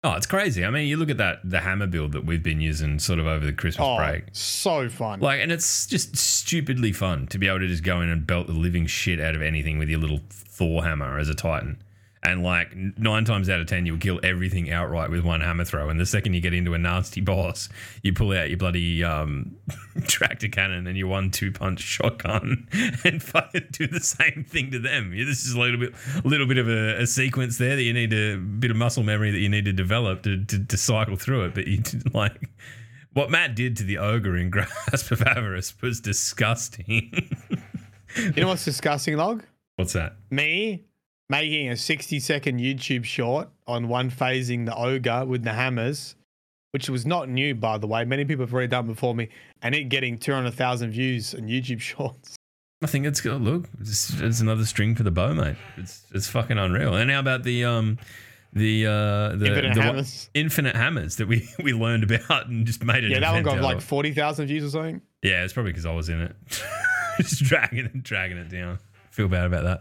[0.03, 0.65] Oh, it's crazy.
[0.65, 3.27] I mean, you look at that the hammer build that we've been using sort of
[3.27, 4.25] over the Christmas Oh, break.
[4.33, 5.21] so fun.
[5.21, 8.47] Like, and it's just stupidly fun to be able to just go in and belt
[8.47, 11.83] the living shit out of anything with your little Thor hammer as a Titan.
[12.23, 15.89] And like nine times out of ten, you'll kill everything outright with one hammer throw.
[15.89, 17.71] And the second you get into a nasty boss,
[18.03, 19.57] you pull out your bloody um,
[20.07, 22.69] tractor cannon and your one two punch shotgun
[23.05, 25.15] and fucking do the same thing to them.
[25.15, 27.83] Yeah, This is a little bit, a little bit of a, a sequence there that
[27.83, 30.77] you need a bit of muscle memory that you need to develop to, to, to
[30.77, 31.55] cycle through it.
[31.55, 32.51] But you like
[33.15, 37.13] what Matt did to the ogre in Grasp of Avarice was disgusting.
[38.17, 39.43] you know what's disgusting, log?
[39.77, 40.17] What's that?
[40.31, 40.85] Me
[41.31, 46.17] making a 60 second YouTube short on one phasing the ogre with the hammers,
[46.73, 48.05] which was not new, by the way.
[48.05, 49.29] Many people have already done it before me,
[49.63, 52.37] and it getting 200,000 views on YouTube shorts.
[52.83, 53.41] I think it's good.
[53.41, 55.57] Look, it's, it's another string for the bow, mate.
[55.77, 56.95] It's it's fucking unreal.
[56.95, 57.99] And how about the um
[58.55, 60.31] the uh the Infinite the hammers.
[60.33, 63.11] infinite hammers that we we learned about and just made it.
[63.11, 65.03] Yeah, that one got like 40,000 views or something.
[65.23, 66.35] Yeah, it's probably because I was in it,
[67.19, 68.79] just dragging it, dragging it down.
[69.21, 69.81] Feel bad about that.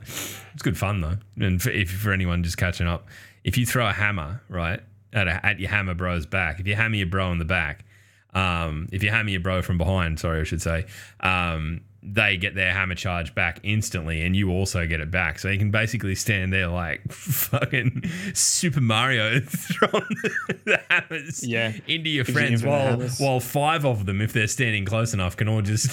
[0.53, 3.07] It's good fun though, and for, if for anyone just catching up,
[3.45, 4.81] if you throw a hammer right
[5.13, 7.85] at a, at your hammer bro's back, if you hammer your bro in the back,
[8.33, 10.85] um, if you hammer your bro from behind, sorry, I should say,
[11.21, 15.39] um, they get their hammer charge back instantly, and you also get it back.
[15.39, 20.03] So you can basically stand there like fucking Super Mario throwing
[20.65, 21.71] the hammers Yeah.
[21.87, 23.19] into your friends while hammers.
[23.19, 25.89] while five of them, if they're standing close enough, can all just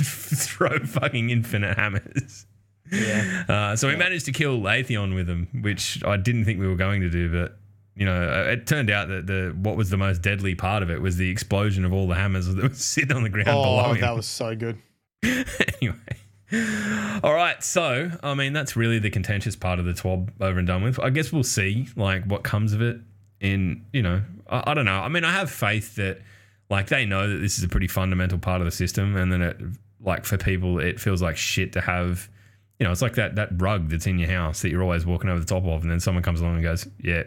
[0.49, 2.47] throw fucking infinite hammers.
[2.93, 3.45] Yeah.
[3.49, 6.77] Uh, so we managed to kill Atheon with them, which I didn't think we were
[6.77, 7.57] going to do, but
[7.95, 10.91] you know, uh, it turned out that the what was the most deadly part of
[10.91, 13.85] it was the explosion of all the hammers that was sitting on the ground below
[13.87, 14.01] Oh, him.
[14.01, 14.79] that was so good.
[15.23, 15.97] anyway.
[17.25, 20.67] All right, so I mean that's really the contentious part of the TWAB over and
[20.67, 20.99] done with.
[21.01, 22.99] I guess we'll see like what comes of it.
[23.41, 24.99] In you know, I, I don't know.
[25.01, 26.21] I mean, I have faith that
[26.71, 29.43] like they know that this is a pretty fundamental part of the system, and then
[29.43, 29.57] it
[30.01, 32.29] like for people it feels like shit to have.
[32.79, 35.31] You know, it's like that that rug that's in your house that you're always walking
[35.31, 37.23] over the top of, and then someone comes along and goes, "Yeah,"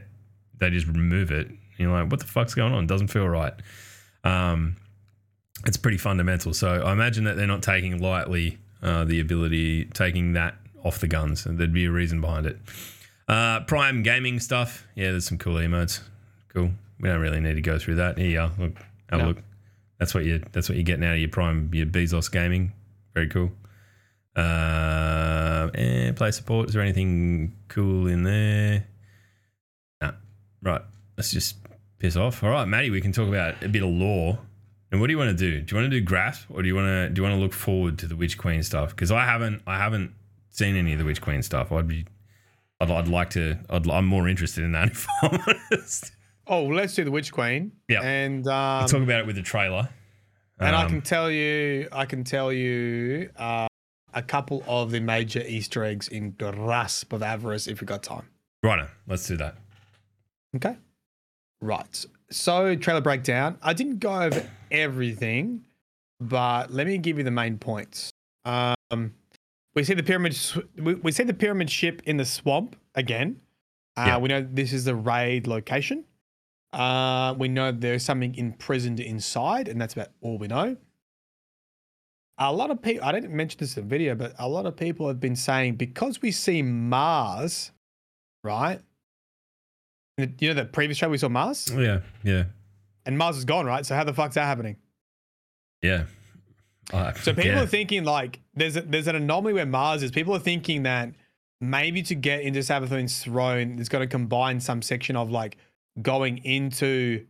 [0.60, 1.48] they just remove it.
[1.48, 2.86] And you're like, "What the fuck's going on?
[2.88, 3.54] Doesn't feel right."
[4.24, 4.76] Um,
[5.66, 6.54] it's pretty fundamental.
[6.54, 11.08] So I imagine that they're not taking lightly uh, the ability taking that off the
[11.08, 11.46] guns.
[11.46, 12.58] There'd be a reason behind it.
[13.28, 14.86] Uh, Prime gaming stuff.
[14.96, 16.02] Yeah, there's some cool emotes.
[16.54, 16.72] Cool.
[17.00, 18.18] We don't really need to go through that.
[18.18, 18.52] Here you are.
[18.58, 18.76] Look,
[19.10, 19.28] have a No.
[19.30, 19.38] look.
[19.98, 20.44] That's what you.
[20.52, 21.70] That's what you're getting out of your Prime.
[21.74, 22.72] Your Bezos gaming.
[23.14, 23.52] Very cool.
[24.36, 26.68] Uh, eh, play support.
[26.70, 28.86] Is there anything cool in there?
[30.02, 30.12] Nah.
[30.62, 30.82] Right.
[31.18, 31.58] Let's just
[31.98, 32.44] piss off.
[32.44, 32.90] All right, Maddie.
[32.90, 34.40] We can talk about a bit of lore.
[34.92, 35.62] And what do you want to do?
[35.62, 37.42] Do you want to do grasp, or do you want to do you want to
[37.42, 38.90] look forward to the Witch Queen stuff?
[38.90, 40.14] Because I haven't I haven't
[40.50, 41.72] seen any of the Witch Queen stuff.
[41.72, 42.06] I'd be
[42.80, 43.60] I'd, I'd like to.
[43.70, 44.90] I'd, I'm more interested in that.
[44.92, 45.40] If I'm
[45.72, 46.12] honest.
[46.48, 47.72] Oh, let's do the Witch Queen.
[47.88, 48.02] Yeah.
[48.02, 49.88] And um, talk about it with the trailer.
[50.60, 53.68] and I Um, can tell you, I can tell you uh,
[54.14, 58.28] a couple of the major Easter eggs in Grasp of Avarice if we got time.
[58.64, 59.56] Righto, let's do that.
[60.56, 60.76] Okay.
[61.62, 62.06] Right.
[62.32, 63.58] So, trailer breakdown.
[63.62, 65.62] I didn't go over everything,
[66.20, 68.12] but let me give you the main points.
[68.46, 69.14] Um,
[69.76, 70.38] we see the pyramid.
[70.78, 73.42] We, we see the pyramid ship in the swamp again.
[73.98, 74.18] Uh, Yeah.
[74.18, 76.06] We know this is the raid location.
[76.72, 80.78] Uh, we know there's something imprisoned inside, and that's about all we know.
[82.42, 84.76] A lot of people, I didn't mention this in the video, but a lot of
[84.78, 87.72] people have been saying because we see Mars,
[88.44, 88.80] right?
[90.18, 92.46] You know, the previous show we saw Mars, Yeah, yeah,
[93.06, 93.86] and Mars is gone, right?
[93.86, 94.78] So how the fuck's that happening?
[95.82, 96.06] yeah.
[96.92, 97.62] Uh, So people yeah.
[97.62, 100.10] are thinking like there's a, there's an anomaly where Mars is.
[100.10, 101.14] People are thinking that
[101.62, 105.58] maybe to get into Savathun's throne, it's going to combine some section of like
[106.02, 107.26] going into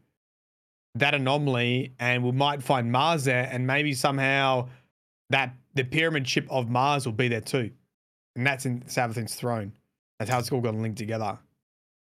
[0.96, 4.70] that anomaly, and we might find Mars there, and maybe somehow
[5.30, 7.72] that the pyramid ship of Mars will be there too,
[8.36, 9.74] and that's in Savathun's throne.
[10.18, 11.38] That's how it's all going to link together.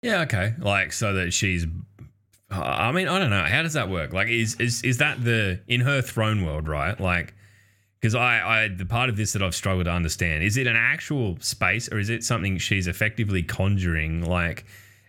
[0.02, 0.54] Yeah, okay.
[0.60, 1.66] Like so that she's
[2.52, 3.44] I mean, I don't know.
[3.44, 4.14] How does that work?
[4.14, 7.00] Like is is is that the in her throne world, right?
[7.00, 7.34] Like
[8.00, 10.76] because I, I the part of this that I've struggled to understand is it an
[10.76, 14.66] actual space or is it something she's effectively conjuring like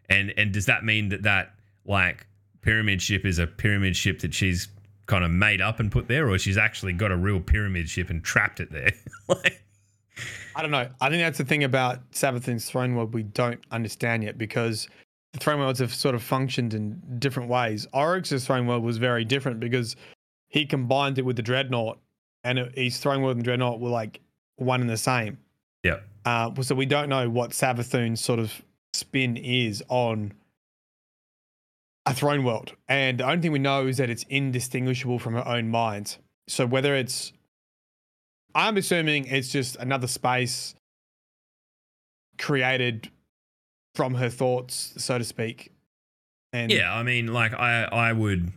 [0.09, 2.26] and and does that mean that that like
[2.62, 4.68] pyramid ship is a pyramid ship that she's
[5.07, 8.09] kind of made up and put there or she's actually got a real pyramid ship
[8.09, 8.92] and trapped it there
[9.28, 9.64] like
[10.57, 10.88] I don't know.
[11.00, 14.88] I think that's the thing about Savathun's throne world we don't understand yet because
[15.32, 17.86] the throne worlds have sort of functioned in different ways.
[17.92, 19.96] Oryx's throne world was very different because
[20.48, 21.98] he combined it with the dreadnought,
[22.44, 24.20] and it, his throne world and dreadnought were like
[24.57, 25.38] one and the same.
[25.82, 30.32] yeah Uh, so we don't know what Savathun's sort of spin is on
[32.07, 35.46] a throne world, and the only thing we know is that it's indistinguishable from her
[35.46, 36.18] own mind.
[36.48, 37.32] So whether it's,
[38.55, 40.74] I'm assuming it's just another space
[42.38, 43.11] created
[43.94, 45.72] from her thoughts, so to speak.
[46.52, 48.52] And Yeah, I mean, like I, I would.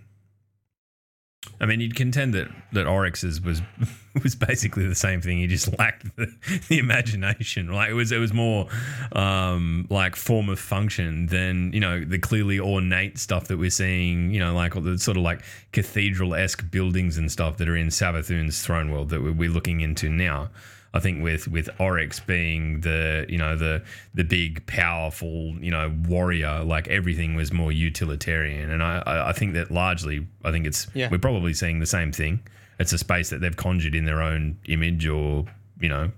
[1.60, 3.62] I mean, you'd contend that that Oryx's was
[4.24, 5.38] was basically the same thing.
[5.40, 6.34] He just lacked the,
[6.70, 7.72] the imagination.
[7.72, 8.68] Like it was, it was more
[9.12, 14.32] um, like form of function than you know the clearly ornate stuff that we're seeing.
[14.32, 15.42] You know, like all the sort of like
[15.72, 20.10] cathedral esque buildings and stuff that are in Savathun's throne world that we're looking into
[20.10, 20.50] now.
[20.98, 23.84] I think with with Oryx being the you know the
[24.16, 29.54] the big powerful you know warrior, like everything was more utilitarian, and I I, think
[29.54, 31.10] that largely I think it's Yeah.
[31.12, 32.40] we're probably seeing the same thing.
[32.80, 35.46] It's a space that they've conjured in their own image or
[35.80, 36.12] you know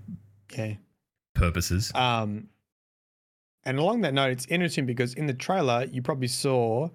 [0.50, 0.78] Okay.
[1.34, 1.92] purposes.
[1.94, 2.48] Um,
[3.64, 6.88] and along that note, it's interesting because in the trailer you probably saw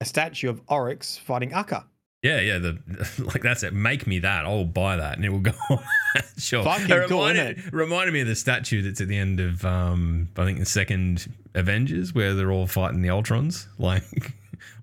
[0.00, 1.84] a statue of Oryx fighting Akka.
[2.22, 2.58] Yeah, yeah.
[2.58, 2.78] The
[3.32, 3.72] like that's it.
[3.72, 4.44] Make me that.
[4.44, 5.52] I'll buy that, and it will go.
[5.70, 5.78] on.
[6.36, 6.62] sure.
[6.62, 9.64] Fucking it cool, reminded, isn't reminded me of the statue that's at the end of
[9.64, 13.66] um I think the second Avengers where they're all fighting the Ultrons.
[13.78, 14.04] Like,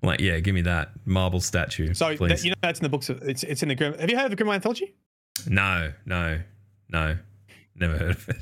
[0.02, 1.94] like yeah, give me that marble statue.
[1.94, 2.28] So please.
[2.28, 3.08] that, you know that's in the books.
[3.08, 3.96] Of, it's it's in the Grim.
[3.98, 4.94] Have you heard of the Grim Anthology?
[5.48, 6.40] no, no,
[6.88, 7.16] no.
[7.76, 8.36] Never heard of it.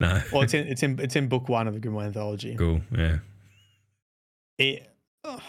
[0.00, 0.22] No.
[0.32, 2.56] Well, it's in it's in it's in book one of the Grim Anthology.
[2.56, 2.80] cool.
[2.96, 3.18] Yeah.
[4.58, 4.90] It,
[5.22, 5.40] oh,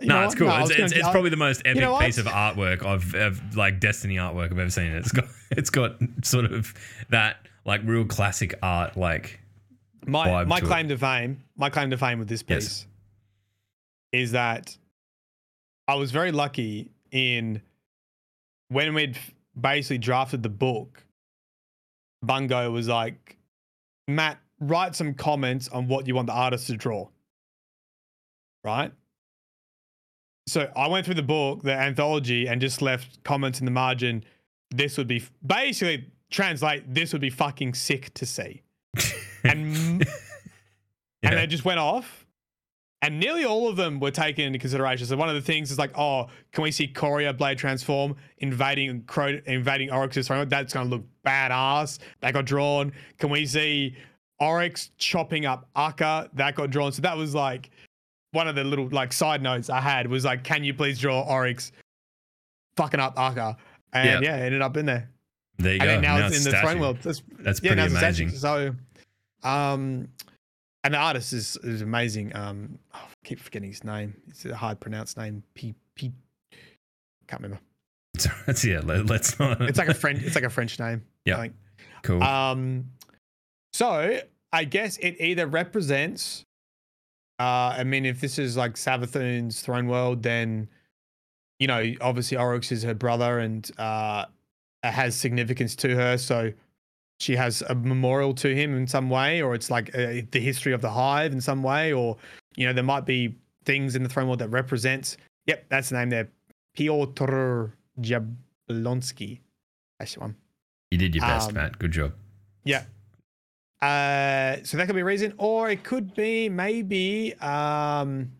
[0.00, 0.48] you No, it's cool.
[0.48, 3.80] I it's it's, it's probably the most epic know piece of artwork I've, of like
[3.80, 4.92] Destiny artwork I've ever seen.
[4.92, 6.74] It's got it's got sort of
[7.10, 9.40] that like real classic art like
[10.06, 10.68] my vibe my to it.
[10.68, 11.44] claim to fame.
[11.56, 12.64] My claim to fame with this Yes.
[12.64, 12.86] piece
[14.12, 14.76] is that
[15.86, 17.60] I was very lucky in
[18.68, 19.18] when we'd
[19.60, 21.04] basically drafted the book.
[22.22, 23.36] Bungo was like,
[24.08, 27.08] Matt, write some comments on what you want the artist to draw.
[28.64, 28.92] Right?
[30.50, 34.24] So I went through the book, the anthology, and just left comments in the margin.
[34.70, 38.62] This would be basically translate, this would be fucking sick to see.
[39.42, 40.04] And
[41.22, 41.30] Yeah.
[41.30, 42.26] and they just went off.
[43.00, 45.06] And nearly all of them were taken into consideration.
[45.06, 49.04] So one of the things is like, oh, can we see Courier Blade transform invading
[49.04, 50.40] Cro- invading Oryx's throne?
[50.40, 51.98] Oh, that's going to look badass.
[52.20, 52.92] That got drawn.
[53.18, 53.96] Can we see
[54.40, 56.28] Oryx chopping up Akka?
[56.34, 56.92] That got drawn.
[56.92, 57.70] So that was like
[58.32, 61.22] one of the little like side notes I had was like, can you please draw
[61.22, 61.72] Oryx
[62.76, 63.56] fucking up Akka?
[63.92, 65.10] And yeah, it ended up in there.
[65.58, 65.94] there you And go.
[65.94, 66.98] And now, it's in the throne world.
[67.02, 68.30] That's That's yeah, pretty it's amazing.
[68.30, 68.74] So,
[69.42, 70.08] um,
[70.84, 72.34] and the artist is is amazing.
[72.36, 74.14] Um, oh, I keep forgetting his name.
[74.28, 75.42] It's a hard pronounced name.
[75.54, 76.12] P P.
[77.26, 77.60] Can't remember.
[78.46, 78.80] That's yeah.
[78.84, 79.60] Let, us not.
[79.62, 80.22] It's like a French.
[80.24, 81.02] It's like a French name.
[81.24, 81.48] Yeah.
[82.02, 82.22] Cool.
[82.22, 82.86] Um,
[83.72, 84.20] so
[84.52, 86.44] I guess it either represents.
[87.40, 90.68] Uh, I mean, if this is like Savathun's throne world, then
[91.58, 94.26] you know, obviously Oryx is her brother and uh,
[94.82, 96.18] has significance to her.
[96.18, 96.52] So
[97.18, 100.72] she has a memorial to him in some way, or it's like uh, the history
[100.72, 102.16] of the hive in some way, or
[102.56, 105.16] you know, there might be things in the throne world that represents.
[105.46, 106.28] Yep, that's the name there.
[106.74, 107.66] Piotr
[108.00, 109.40] Jablonski.
[109.98, 110.36] That's the one.
[110.90, 111.78] you did your best, um, Matt.
[111.78, 112.12] Good job.
[112.64, 112.84] Yeah.
[113.82, 118.30] Uh, so that could be a reason, or it could be maybe um,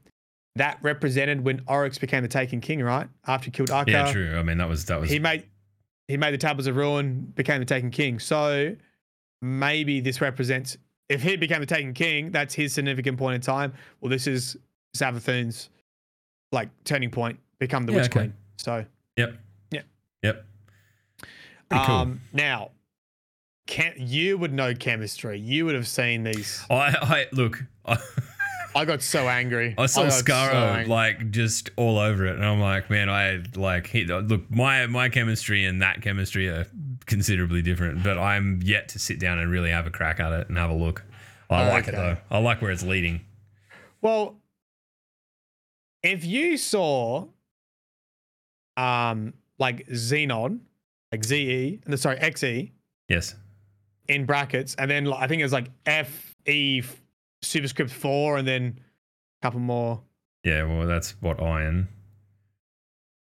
[0.57, 3.09] that represented when Oryx became the Taken King, right?
[3.27, 4.37] After he killed Akka, Yeah, true.
[4.39, 5.09] I mean, that was that was.
[5.11, 5.45] he made
[6.09, 8.19] he made the Tablets of Ruin, became the Taken King.
[8.19, 8.77] So
[9.41, 10.77] maybe this represents
[11.09, 13.73] if he became the Taken King, that's his significant point in time.
[14.01, 14.57] Well, this is
[14.97, 15.71] Savathun's
[16.53, 18.21] like turning point, become the Yeah, Witch okay.
[18.21, 18.35] Queen.
[18.59, 18.85] So
[19.17, 19.39] Yep.
[19.71, 19.81] Yeah.
[20.23, 20.45] Yep.
[21.71, 21.95] Pretty cool.
[21.95, 22.71] um, now,
[23.67, 25.39] can you would know chemistry.
[25.39, 26.65] You would have seen these.
[26.69, 27.63] I, I look.
[27.87, 27.99] I,
[28.75, 29.75] I got so angry.
[29.79, 33.43] I saw got so Scarro like just all over it, and I'm like, man, I
[33.57, 36.67] like he, look my my chemistry and that chemistry are
[37.07, 40.49] considerably different, but I'm yet to sit down and really have a crack at it
[40.49, 41.05] and have a look.
[41.49, 42.17] I like it though.
[42.31, 43.23] I like where it's leading.
[44.03, 44.41] Well,
[46.03, 47.27] if you saw,
[48.77, 50.61] um, like Xenon,
[51.13, 52.71] like ZE, sorry, XE
[53.09, 53.35] Yes.
[54.09, 56.83] In brackets, and then like, I think it was like FE
[57.43, 58.79] superscript four, and then
[59.41, 60.01] a couple more.
[60.45, 60.65] Yeah.
[60.65, 61.89] Well, that's what iron.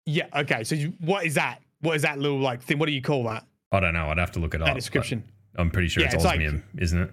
[0.05, 0.27] Yeah.
[0.35, 0.63] Okay.
[0.63, 1.59] So you, what is that?
[1.81, 2.79] What is that little like thing?
[2.79, 3.45] What do you call that?
[3.71, 4.07] I don't know.
[4.09, 4.67] I'd have to look it up.
[4.67, 5.23] That but description.
[5.55, 7.11] I'm pretty sure Yeah, it's it's like- osmium, isn't it?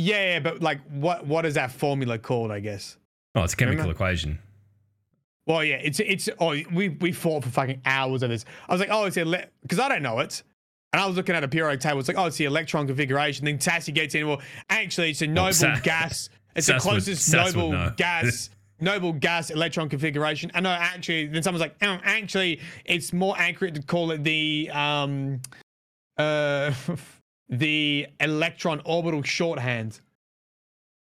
[0.00, 2.52] Yeah, yeah, but like, what what is that formula called?
[2.52, 2.96] I guess.
[3.34, 3.92] Oh, it's a chemical Remember?
[3.94, 4.38] equation.
[5.44, 6.28] Well, yeah, it's it's.
[6.38, 8.44] Oh, we we fought for fucking hours of this.
[8.68, 10.44] I was like, oh, it's because I don't know it,
[10.92, 11.98] and I was looking at a periodic table.
[11.98, 13.44] It's like, oh, it's the electron configuration.
[13.44, 14.26] Then Tassie gets in.
[14.26, 16.30] Well, actually, it's a noble gas.
[16.56, 18.50] It's Sass the closest Sass noble gas.
[18.80, 20.52] Noble gas electron configuration.
[20.54, 24.70] And no, actually, then someone's like, oh, actually, it's more accurate to call it the
[24.72, 25.40] um,
[26.16, 26.72] uh,
[27.48, 30.00] the electron orbital shorthand.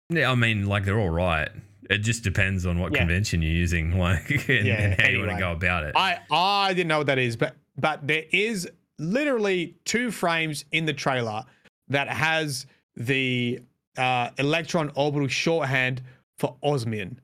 [0.09, 1.49] Yeah, I mean, like they're all right.
[1.89, 2.99] It just depends on what Yeah.
[2.99, 5.97] convention you're using, like, and, Yeah, and how you want to go about it.
[5.97, 8.69] I I didn't know what that is, but but there is
[8.99, 11.43] literally two frames in the trailer
[11.89, 12.65] that has
[12.95, 13.59] the
[13.97, 16.01] uh, electron orbital shorthand
[16.37, 17.19] for Osmium,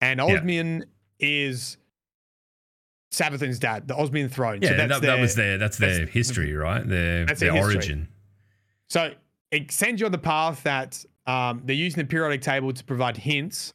[0.00, 0.84] and Osmium
[1.18, 1.76] is
[3.12, 4.60] Savathun's dad, the Osmium throne.
[4.62, 6.86] yeah, so that's that, that was their that's their that's- history, right?
[6.86, 8.08] Their their their origin.
[8.88, 9.12] So
[9.50, 13.16] it sends you on the path that um, they're using the periodic table to provide
[13.16, 13.72] hints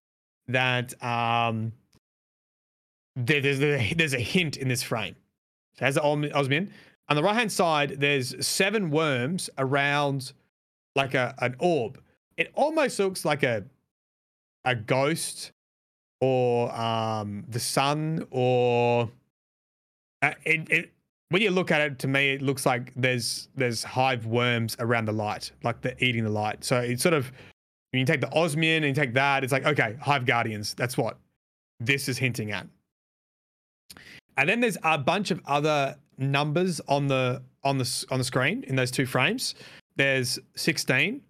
[0.48, 1.72] that um,
[3.16, 3.60] there, there's,
[3.96, 5.16] there's a hint in this frame.
[5.78, 6.70] So as the Osm- Osmium.
[7.10, 10.34] On the right hand side, there's seven worms around
[10.96, 12.02] like a, an orb.
[12.36, 13.64] It almost looks like a
[14.66, 15.54] a ghost
[16.20, 19.10] or um, the sun or
[20.22, 20.92] uh, it, it
[21.30, 25.06] when you look at it to me it looks like there's there's hive worms around
[25.06, 27.32] the light like they're eating the light so it's sort of
[27.92, 30.98] when you take the osmium and you take that it's like okay hive guardians that's
[30.98, 31.18] what
[31.80, 32.68] this is hinting at
[34.38, 38.64] and then there's a bunch of other numbers on the on the on the screen
[38.68, 39.56] in those two frames
[39.96, 41.22] there's 16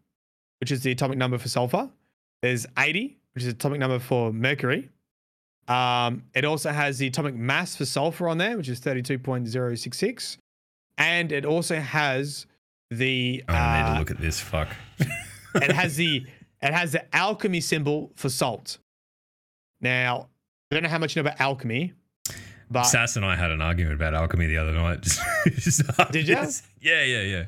[0.59, 1.89] which is the atomic number for sulfur
[2.41, 4.89] there's 80 which is the atomic number for mercury
[5.67, 10.37] um, it also has the atomic mass for sulfur on there, which is 32.066.
[10.97, 12.45] And it also has
[12.89, 14.39] the I need uh, to look at this.
[14.39, 14.69] Fuck.
[15.55, 16.25] it has the
[16.61, 18.79] it has the alchemy symbol for salt.
[19.81, 20.29] Now,
[20.71, 21.93] I don't know how much you know about alchemy,
[22.69, 25.01] but Sass and I had an argument about alchemy the other night.
[25.03, 25.21] Just,
[25.55, 26.45] just Did ya?
[26.81, 27.45] Yeah, yeah, yeah.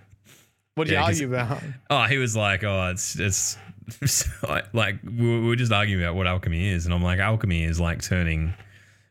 [0.75, 1.61] what you yeah, 'cause- argue about?
[1.89, 3.57] Oh, he was like, "Oh, it's it's
[4.73, 8.01] like we were just arguing about what alchemy is," and I'm like, "Alchemy is like
[8.01, 8.53] turning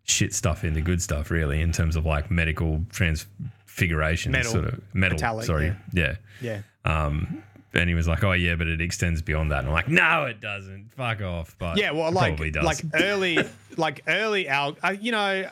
[0.04, 4.50] shit stuff into good stuff, really, in terms of like medical transfiguration, Metal.
[4.52, 5.16] sort of metal.
[5.16, 6.16] Metallic, sorry, yeah.
[6.40, 6.60] Yeah.
[6.84, 7.42] Um,
[7.74, 10.24] and he was like, "Oh yeah, but it extends beyond that." And I'm like, "No,
[10.24, 10.90] it doesn't.
[10.96, 12.64] Fuck off." But Yeah, well, like probably does.
[12.64, 13.38] like early,
[13.76, 14.76] like early al.
[14.82, 15.50] Uh, you know,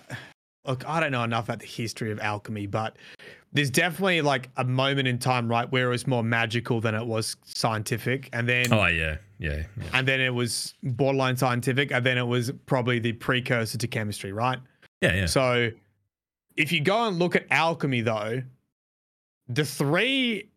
[0.67, 2.97] look, I don't know enough about the history of alchemy, but
[3.53, 7.07] there's definitely like a moment in time, right, where it was more magical than it
[7.07, 9.85] was scientific, and then oh yeah, yeah, yeah.
[9.95, 14.33] and then it was borderline scientific, and then it was probably the precursor to chemistry,
[14.33, 14.59] right?
[15.01, 15.27] yeah, yeah.
[15.27, 15.71] So,
[16.57, 18.43] if you go and look at alchemy, though,
[19.49, 20.51] the three,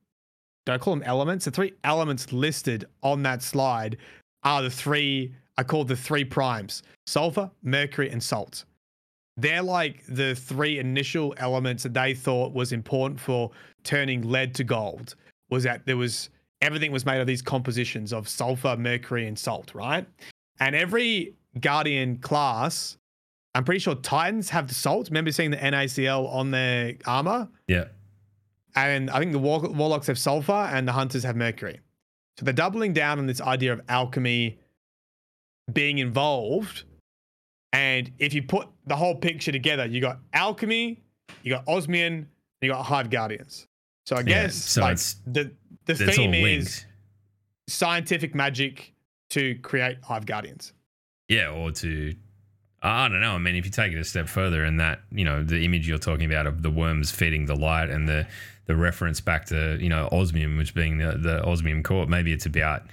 [0.66, 1.46] do I call them elements?
[1.46, 3.98] The three elements listed on that slide
[4.44, 8.66] are the three, I call the three primes sulfur, mercury, and salt.
[9.42, 13.52] They're like the three initial elements that they thought was important for
[13.84, 15.16] turning lead to gold.
[15.50, 16.30] Was that there was
[16.62, 20.06] everything was made of these compositions of sulfur, mercury, and salt, right?
[20.60, 22.98] And every Guardian class
[23.56, 25.10] I'm pretty sure Titans have the salt.
[25.10, 27.50] Remember seeing the NaCl on their armor?
[27.68, 27.86] yeah.
[28.76, 31.80] And I think the war- Warlocks have sulfur and the Hunters have mercury.
[32.38, 34.60] So they're doubling down on this idea of alchemy
[35.74, 36.84] being involved.
[37.74, 41.02] And if you put the whole picture together, you got alchemy,
[41.44, 42.28] you got Osmium,
[42.62, 43.68] you got Hive Guardians.
[44.06, 44.98] So I Yeah, guess so like
[45.28, 45.52] the
[45.86, 46.86] the theme is
[47.68, 48.94] scientific magic
[49.32, 50.74] to create Hive Guardians.
[51.28, 52.16] Yeah, or to
[52.82, 53.34] I don't know.
[53.34, 55.88] I mean, if you take it a step further, and that you know the image
[55.88, 58.26] you're talking about of the worms feeding the light, and the
[58.66, 62.46] the reference back to you know osmium, which being the the osmium core, maybe it's
[62.46, 62.84] about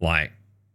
[0.00, 0.32] like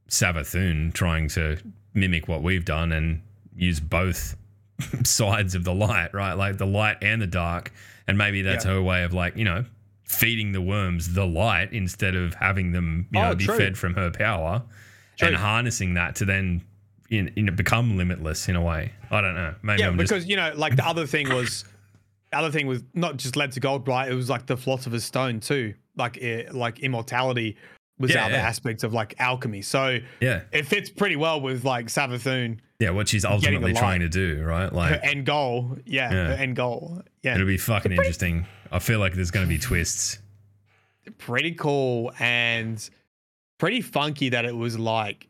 [0.09, 1.57] Savathun trying to
[1.93, 3.21] mimic what we've done and
[3.59, 4.35] use both
[5.03, 6.33] sides of the light, right?
[6.33, 7.71] Like the light and the dark,
[8.07, 8.71] and maybe that's Yeah.
[8.73, 9.65] her way of like you know
[10.03, 13.57] feeding the worms the light instead of having them you oh, know Oh, be true.
[13.57, 14.63] fed from her power
[15.21, 15.37] and True.
[15.37, 16.63] harnessing that to then
[17.09, 18.91] you know, become limitless in a way.
[19.09, 19.55] I don't know.
[19.63, 21.65] Maybe Yeah, I'm because just you know, like the other thing was,
[22.31, 24.09] the other thing was not just led to gold, right?
[24.11, 25.73] It was like the philosopher's stone too.
[25.95, 27.57] Like, it, like immortality
[27.99, 28.47] was Yeah, the other yeah.
[28.47, 29.61] aspect of like alchemy.
[29.61, 32.91] So yeah, it fits pretty well with like Savathun, yeah.
[32.91, 34.71] What she's ultimately trying to do, right?
[34.71, 35.77] Like her end goal.
[35.85, 36.35] Yeah, Yeah.
[36.35, 37.01] end goal.
[37.23, 38.45] Yeah, it'll be fucking interesting.
[38.71, 40.19] I feel like there's going to be twists.
[41.17, 42.87] pretty cool and
[43.57, 45.27] pretty funky that it was like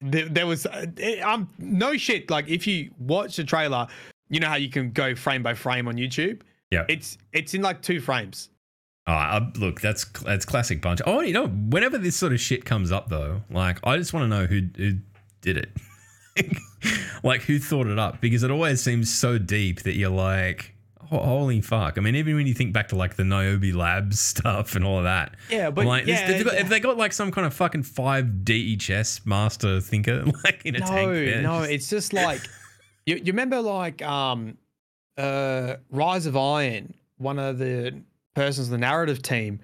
[0.00, 3.86] there, there was uh, it, um no shit like if you watch the trailer
[4.28, 6.84] you know how you can go frame by frame on youtube Yeah.
[6.88, 8.50] it's it's in like two frames
[9.06, 11.00] Oh, I, look, that's that's classic bunch.
[11.06, 14.24] Oh, you know, whenever this sort of shit comes up, though, like I just want
[14.24, 14.94] to know who who
[15.42, 15.68] did it,
[17.22, 21.60] like who thought it up, because it always seems so deep that you're like, holy
[21.60, 21.98] fuck.
[21.98, 24.98] I mean, even when you think back to like the Niobe Labs stuff and all
[24.98, 26.60] of that, Yeah, but like, this- yeah, they've got, yeah.
[26.60, 30.80] have they got like some kind of fucking five DHS master thinker like in a
[30.80, 31.10] no tank?
[31.12, 31.42] there?
[31.42, 32.40] no Just- it's just like
[33.06, 34.56] you, you remember like um
[35.18, 38.02] uh rise of iron one of the
[38.34, 39.60] persons the narrative team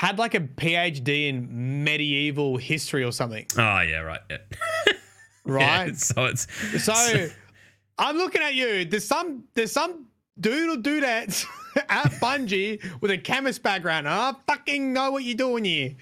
[0.00, 4.20] had like a phd in medieval history or something oh yeah, right.
[4.30, 4.38] Yeah.
[5.44, 6.46] right Yeah, so it's
[6.84, 7.28] So
[7.98, 8.84] I'm looking at you.
[8.84, 10.06] There's some there's some
[10.38, 11.46] dude or dudettes
[11.88, 14.08] at Bungie with a chemist background.
[14.08, 15.94] I fucking know what you're doing here.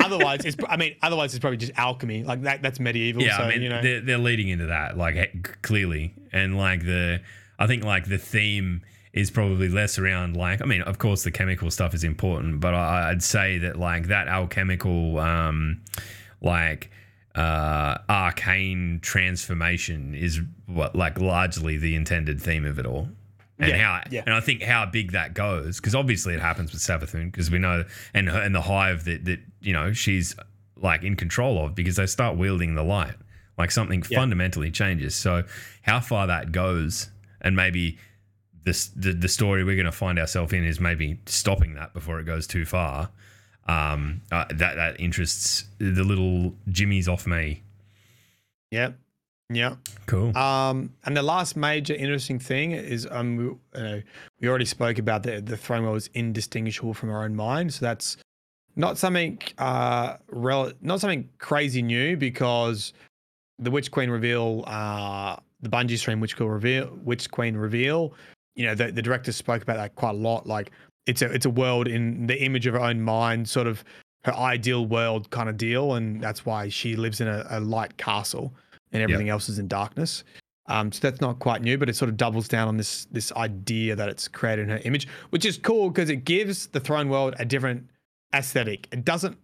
[0.00, 2.24] otherwise, it's I mean, otherwise it's probably just alchemy.
[2.24, 3.22] Like that that's medieval.
[3.22, 3.82] Yeah, so, I mean, you know.
[3.82, 7.20] they're, they're leading into that, like clearly, and like the,
[7.58, 8.82] I think like the theme
[9.14, 12.74] is probably less around like, I mean, of course the chemical stuff is important, but
[12.74, 15.80] I, I'd say that like that alchemical, um,
[16.42, 16.90] like
[17.36, 23.08] uh arcane transformation is what like largely the intended theme of it all
[23.58, 24.22] and Yeah, how yeah.
[24.24, 27.58] and I think how big that goes because obviously it happens with Savathun because we
[27.58, 27.84] know
[28.14, 30.36] and her, and the hive that that you know she's
[30.76, 33.14] like in control of because they start wielding the light
[33.58, 34.18] like something Yeah.
[34.18, 35.42] fundamentally changes so
[35.82, 37.10] how far that goes
[37.40, 37.98] and maybe
[38.64, 42.18] this the, the story we're going to find ourselves in is maybe stopping that before
[42.20, 43.10] it goes too far
[43.66, 47.62] um uh, that that interests the little jimmies off me
[48.74, 48.90] yeah.
[49.50, 49.76] Yeah.
[50.06, 54.02] cool Um, and the last major interesting thing is um, we, you know,
[54.40, 57.84] we already spoke about the the throne world is indistinguishable from our own mind, so
[57.84, 58.16] that's
[58.74, 62.94] not something uh, rel- not something crazy new because
[63.58, 68.14] the Witch Queen reveal, uh, the Bungie stream Witch Queen reveal, Witch Queen reveal,
[68.54, 70.46] you know, the, the director spoke about that quite a lot.
[70.46, 70.70] Like
[71.06, 73.84] it's a it's a world in the image of her own mind, sort of
[74.24, 77.96] her ideal world kind of deal, and that's why she lives in a, a light
[77.96, 78.54] castle
[78.92, 80.24] and everything else is in darkness.
[80.66, 83.32] Um, so that's not quite new, but it sort of doubles down on this this
[83.32, 87.08] idea that it's created in her image, which is cool because it gives the throne
[87.08, 87.90] world a different
[88.34, 88.88] aesthetic.
[88.90, 89.36] It doesn't.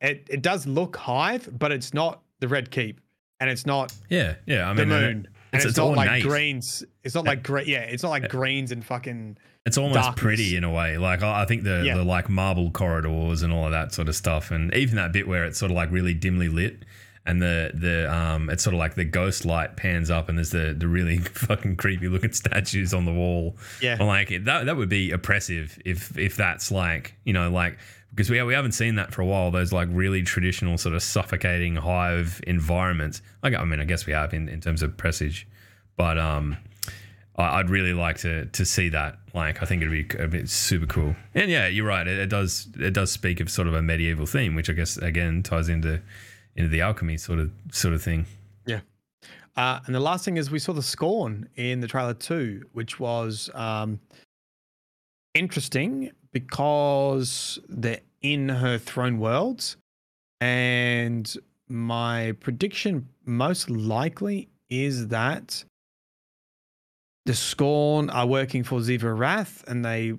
[0.00, 3.00] It it does look hive, but it's not the red keep,
[3.40, 6.22] and it's not yeah yeah i the mean uh, moon, it's- it's, it's not like
[6.22, 6.84] greens.
[7.04, 7.66] It's not like green.
[7.68, 9.38] Yeah, it's not like greens and fucking.
[9.66, 10.22] It's almost darkness.
[10.22, 10.96] pretty in a way.
[10.98, 11.96] Like I I think the Yeah.
[11.96, 15.28] the like marble corridors and all of that sort of stuff, and even that bit
[15.28, 16.84] where it's sort of like really dimly lit,
[17.26, 20.50] and the the um it's sort of like the ghost light pans up, and there's
[20.50, 21.18] the the really
[21.48, 23.56] fucking creepy looking statues on the wall.
[23.82, 23.96] Yeah.
[24.00, 27.78] I'm like that that would be oppressive if if that's like you know like
[28.10, 29.50] because we we haven't seen that for a while.
[29.50, 33.22] Those like really traditional sort of suffocating hive environments.
[33.42, 35.46] Like I mean, I guess we have in in terms of presage,
[35.96, 36.56] but um.
[37.36, 39.20] I- I'd really like to to see that.
[39.32, 41.14] Like, I think it'd be, it'd be super cool.
[41.36, 42.04] And yeah, you're right.
[42.04, 44.96] It, it does it does speak of sort of a medieval theme, which I guess
[44.96, 46.02] again ties into
[46.56, 48.26] into the alchemy sort of sort of thing.
[48.66, 48.80] Yeah.
[49.56, 52.98] Uh, and the last thing is we saw the scorn in the trailer too, which
[52.98, 54.00] was um,
[55.34, 59.76] interesting because they're in her throne worlds.
[60.40, 61.32] And
[61.68, 65.64] my prediction most likely is that
[67.26, 70.14] the Scorn are working for Xivu Arath and they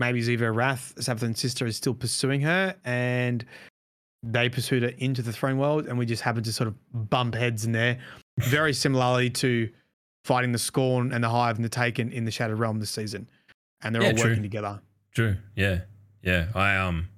[0.00, 3.44] maybe Xivu Arath, Savathun's sister, is still pursuing her and
[4.22, 6.74] they pursued her into the throne world and we just happened to sort of
[7.10, 7.98] bump heads in there.
[8.40, 9.68] Very similarly to
[10.24, 13.28] fighting the Scorn and the Hive and the Taken in the Shattered Realm this season.
[13.82, 14.30] And they're Yeah, all true.
[14.30, 14.80] working together.
[15.14, 15.36] True.
[15.54, 15.80] Yeah.
[16.22, 16.46] Yeah.
[16.54, 17.08] I um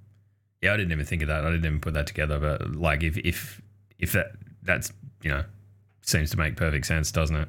[0.63, 1.45] yeah, I didn't even think of that.
[1.45, 2.39] I didn't even put that together.
[2.39, 3.61] But like if if
[3.99, 4.33] if that
[4.63, 5.45] that's you know
[6.03, 7.49] seems to make perfect sense, doesn't it?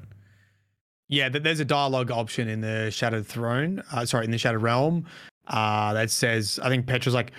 [1.07, 3.83] Yeah, th- there's a dialogue option in the Shattered Throne.
[3.91, 5.05] Uh, sorry, in the Shattered Realm.
[5.47, 7.31] Uh, that says, I think Petra's like,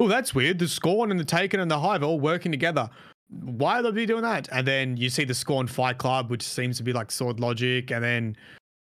[0.00, 0.58] oh, that's weird.
[0.58, 2.90] The Scorn and the Taken and the Hive all working together.
[3.28, 4.48] Why are they doing that?
[4.50, 7.92] And then you see the Scorn Fight Club, which seems to be like sword logic.
[7.92, 8.36] And then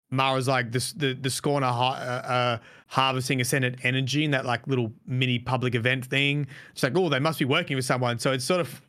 [0.09, 4.45] Mara's like, the the, the Scorn are ha- uh, uh, harvesting ascendant energy in that
[4.45, 6.47] like little mini public event thing.
[6.71, 8.19] It's like, oh, they must be working with someone.
[8.19, 8.81] So it's sort of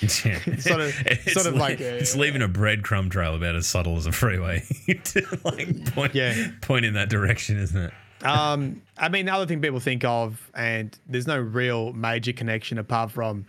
[0.00, 0.08] Yeah.
[0.58, 4.06] Sort of- It's sort of like, it's leaving a breadcrumb trail about as subtle as
[4.06, 4.62] a freeway
[5.04, 6.48] to like point, Yeah.
[6.62, 7.92] point in that direction, isn't it?
[8.24, 12.78] um, I mean, the other thing people think of, and there's no real major connection
[12.78, 13.44] apart from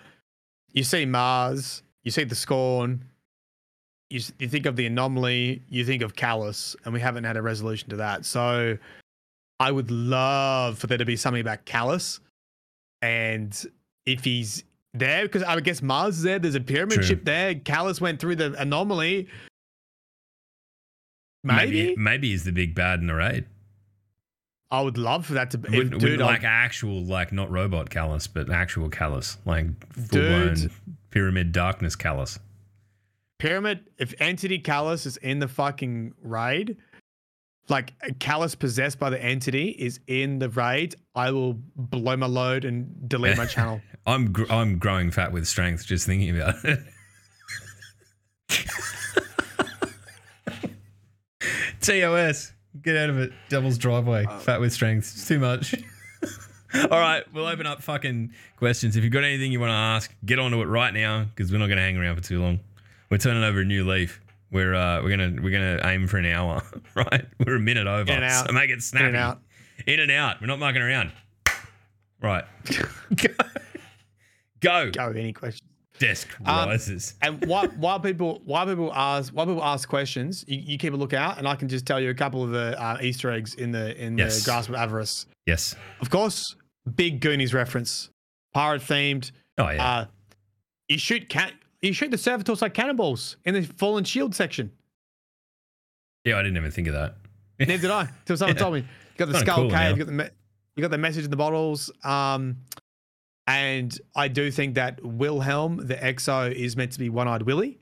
[0.73, 3.05] you see Mars, you see the Scorn,
[4.15, 7.41] you, you think of the anomaly, you think of Calus, and we haven't had a
[7.41, 8.25] resolution to that.
[8.25, 8.77] So
[9.59, 12.19] I would love for there to be something about Calus,
[13.01, 13.53] and
[14.05, 14.63] if he's
[14.93, 17.03] there, because I would guess Mars is there, there's a pyramid True.
[17.03, 17.55] ship there.
[17.55, 19.27] Callus went through the anomaly.
[21.43, 23.45] Maybe, maybe he's the big bad in the raid.
[24.71, 26.03] I would love for that to be, Would, dude.
[26.03, 30.55] would like actual, like not robot Calus, but actual Calus, like full Dude.
[30.55, 30.71] blown
[31.11, 32.39] pyramid darkness Calus.
[33.37, 36.77] Pyramid, if Entity Calus is in the fucking raid,
[37.67, 42.27] like uh, Calus possessed by the entity is in the raid, I will blow my
[42.27, 43.81] load and delete my channel.
[44.05, 46.79] I'm gr- I'm growing fat with strength just thinking about it.
[51.81, 53.31] TOS, get out of it.
[53.49, 54.25] Devil's driveway.
[54.25, 55.11] Um, fat with strength.
[55.13, 55.75] It's too much.
[56.75, 58.95] All right, we'll open up fucking questions.
[58.97, 61.57] If you've got anything you want to ask, get onto it right now because we're
[61.57, 62.59] not going to hang around for too long.
[63.09, 64.19] We're turning over a new leaf.
[64.51, 66.61] We're uh, we're gonna we're gonna aim for an hour,
[66.95, 67.25] right?
[67.45, 68.47] We're a minute over, In and out.
[68.47, 69.05] so make it snappy.
[69.09, 69.41] In and out.
[69.87, 70.41] In and out.
[70.41, 71.11] We're not mucking around.
[72.21, 72.45] Right.
[73.15, 73.27] Go.
[74.61, 74.91] Go.
[74.91, 75.69] Go, any questions?
[75.99, 77.13] Desk Um, rises.
[77.21, 80.95] And while, while people while people ask while people ask questions, you, you keep a
[80.97, 83.71] lookout, and I can just tell you a couple of the uh, Easter eggs in
[83.71, 84.39] the in Yes.
[84.43, 85.25] the Grasp of Avarice.
[85.45, 85.75] yes.
[86.01, 86.55] Of course,
[86.95, 88.09] big Goonies reference,
[88.53, 89.31] pirate themed.
[89.57, 89.85] Oh yeah.
[89.89, 90.05] Uh,
[90.89, 91.53] you shoot cat.
[91.87, 94.71] You shoot the servitors like cannonballs in the fallen shield section.
[96.23, 97.15] yeah, I didn't even think of that.
[97.59, 98.09] Neither did I.
[98.25, 98.61] Till someone Yeah.
[98.61, 98.79] told me.
[98.81, 98.85] You
[99.17, 99.79] got the Kinda skull cool now.
[99.81, 99.91] cave.
[99.97, 100.29] You got the me-
[100.75, 101.89] you got the message in the bottles.
[102.03, 102.57] Um,
[103.47, 107.79] and I do think that Wilhelm, the EXO, is meant to be one-eyed Willie,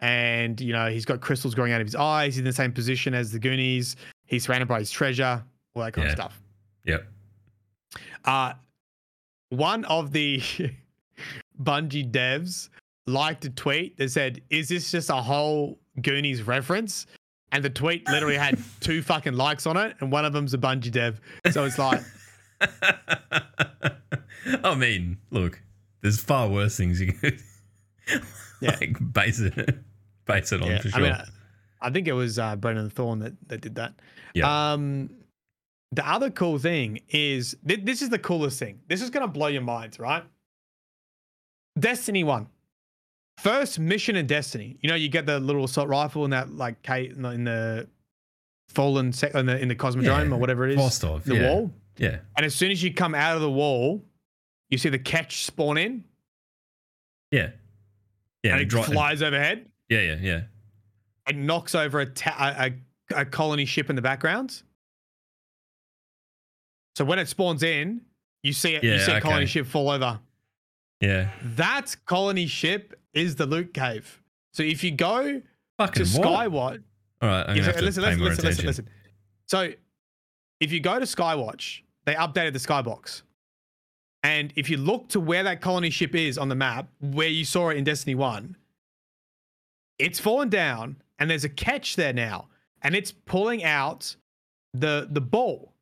[0.00, 2.34] and you know he's got crystals growing out of his eyes.
[2.34, 3.96] He's in the same position as the Goonies.
[4.26, 5.42] He's surrounded by his treasure,
[5.74, 6.12] all that kind Yeah.
[6.12, 6.42] of stuff.
[6.84, 7.06] Yep.
[8.24, 8.52] Uh,
[9.48, 10.40] one of the
[11.62, 12.68] Bungie devs
[13.06, 17.06] liked a tweet that said, "Is this just a whole Goonies reference?"
[17.50, 20.58] And the tweet literally had two fucking likes on it, and one of them's a
[20.58, 21.20] Bungie dev.
[21.50, 22.00] So it's like,
[24.64, 25.60] I mean, look,
[26.00, 27.40] there's far worse things you could
[28.60, 28.76] Yeah.
[28.80, 29.78] like base it
[30.24, 30.80] base it on yeah.
[30.80, 31.00] for I sure.
[31.00, 31.24] mean, I,
[31.80, 33.94] I think it was uh, Brendan Thorne that, that did that.
[34.34, 34.72] Yeah.
[34.72, 35.10] Um,
[35.90, 38.80] the other cool thing is th- this is the coolest thing.
[38.88, 40.24] This is gonna blow your minds, right?
[41.78, 42.48] Destiny One.
[43.42, 44.78] First mission in Destiny.
[44.82, 47.42] You know, you get the little assault rifle in that like K in the, in
[47.42, 47.88] the
[48.68, 50.78] fallen sec- in the in the Cosmodrome Yeah, or whatever it is.
[50.78, 51.48] Vostok, the yeah.
[51.48, 51.72] wall.
[51.98, 52.18] yeah.
[52.36, 54.04] And as soon as you come out of the wall,
[54.70, 56.04] you see the ketch spawn in
[57.32, 57.50] Yeah.
[58.44, 58.58] Yeah.
[58.58, 59.66] and it flies overhead.
[59.88, 60.40] yeah, yeah, yeah.
[61.28, 62.72] It knocks over a, ta- a,
[63.12, 64.62] a, colony ship in the background.
[66.94, 68.02] So when it spawns in,
[68.44, 68.84] you see it.
[68.84, 70.20] Yeah, you see a colony ship fall over.
[71.02, 71.28] Yeah.
[71.42, 74.22] That colony ship is the loot cave.
[74.52, 75.42] So if you go
[75.78, 76.08] Fucking to?
[76.08, 76.82] Skywatch,
[77.20, 78.88] All right, I'm Yeah, so listen, listen, listen, listen, listen.
[79.46, 79.72] So
[80.60, 83.22] if you go to Skywatch, they updated the skybox.
[84.22, 87.44] And if you look to where that colony ship is on the map, where you
[87.44, 88.56] saw it in Destiny 1,
[89.98, 92.48] it's fallen down and there's a ketch there now.
[92.82, 94.14] And it's pulling out
[94.72, 95.72] the the ball.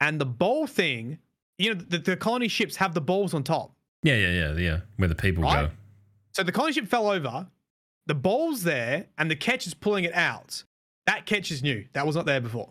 [0.00, 1.18] And the ball thing,
[1.58, 3.72] you know, the, the colony ships have the balls on top.
[4.04, 4.80] Yeah, yeah, yeah, yeah.
[4.96, 5.66] Where the people Right?
[5.68, 5.72] go.
[6.32, 7.48] So the colony ship fell over,
[8.06, 10.62] the ball's there, and the ketch is pulling it out.
[11.06, 11.86] That ketch is new.
[11.94, 12.70] That was not there before.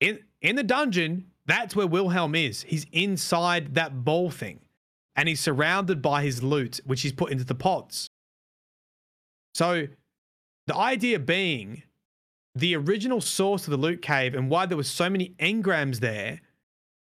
[0.00, 2.62] In in the dungeon, that's where Wilhelm is.
[2.62, 4.60] He's inside that ball thing.
[5.18, 8.06] And he's surrounded by his loot, which he's put into the pods.
[9.54, 9.86] So
[10.66, 11.82] the idea being
[12.54, 16.40] the original source of the loot cave and why there was so many engrams there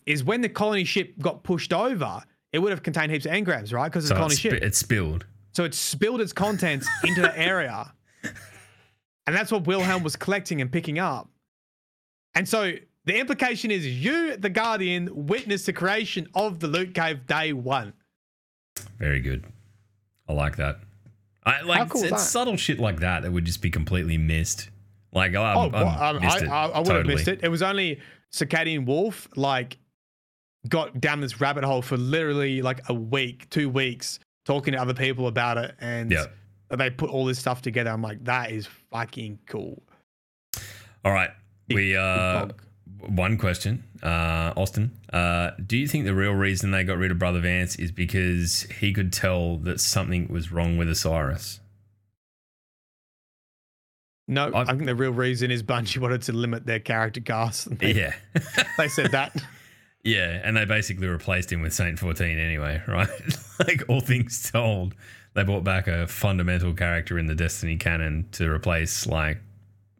[0.04, 2.22] is when the colony ship got pushed over,
[2.56, 3.84] it would have contained heaps of engrams, right?
[3.92, 4.52] Because it's So a colony it's, ship.
[4.56, 5.26] sp- it's spilled.
[5.52, 7.92] So it spilled its contents into the area.
[9.26, 11.28] And that's what Wilhelm was collecting and picking up.
[12.34, 12.72] And so
[13.04, 17.92] The implication is you, the Guardian, witnessed the creation of the loot cave day one.
[18.98, 19.44] Very good.
[20.28, 20.80] I like that.
[21.44, 24.70] I like cool is it's, subtle shit like that that would just be completely missed.
[25.12, 26.46] Like, oh, I'm, Oh, I'm well, um, I, missed I.
[26.46, 26.98] I, I would totally.
[26.98, 27.40] have missed it.
[27.44, 28.00] It was only
[28.32, 29.78] Circadian Wolf, like,
[30.68, 34.94] got down this rabbit hole for literally like a week, two weeks, talking to other
[34.94, 35.74] people about it.
[35.80, 36.26] And Yeah.
[36.70, 37.90] they put all this stuff together.
[37.90, 39.82] I'm like, that is fucking cool.
[41.04, 41.30] All right.
[41.68, 42.48] We uh
[43.08, 43.84] one question.
[44.02, 47.76] Uh Austin, uh do you think the real reason they got rid of Brother Vance
[47.76, 51.60] is because he could tell that something was wrong with Osiris?
[54.28, 57.68] No, i I've- think the real reason is Bungie wanted to limit their character cast.
[57.78, 58.14] They, Yeah.
[58.78, 59.36] they said that.
[60.06, 63.08] yeah, and they basically replaced him with Saint 14 anyway, right?
[63.58, 64.94] like all things told,
[65.34, 69.38] they brought back a fundamental character in the Destiny canon to replace like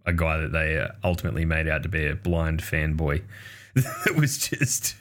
[0.06, 3.20] a guy that they uh, ultimately made out to be a blind fanboy
[3.74, 4.94] that was just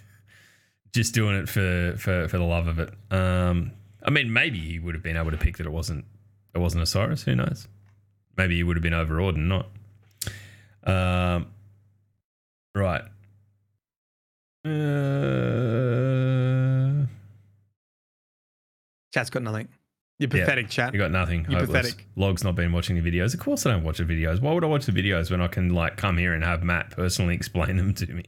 [0.91, 2.91] just doing it for for for the love of it.
[3.11, 6.05] Um, I mean, maybe he would have been able to pick that it wasn't
[6.55, 7.21] it wasn't Osiris.
[7.21, 7.67] Who knows?
[8.35, 9.67] Maybe he would have been overawed and not.
[10.83, 11.47] Um,
[12.73, 13.03] right.
[15.75, 17.05] Uh,
[19.13, 19.67] Chat's got nothing.
[20.17, 20.43] You're Yeah.
[20.45, 20.93] pathetic, chat.
[20.93, 21.45] you got nothing.
[21.49, 21.87] You're Hopeless.
[21.91, 22.07] pathetic.
[22.15, 23.33] Log's not been watching the videos.
[23.33, 24.39] Of course, I don't watch the videos.
[24.41, 26.91] Why would I watch the videos when I can like come here and have Matt
[26.91, 28.23] personally explain them to me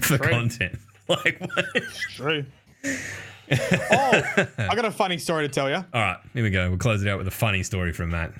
[0.00, 0.28] for True.
[0.30, 0.78] content?
[1.08, 1.64] Like, what?
[2.10, 2.44] True.
[2.84, 2.92] oh,
[3.50, 5.74] I got a funny story to tell you.
[5.74, 6.68] all right, here we go.
[6.68, 8.32] We'll close it out with a funny story from Matt.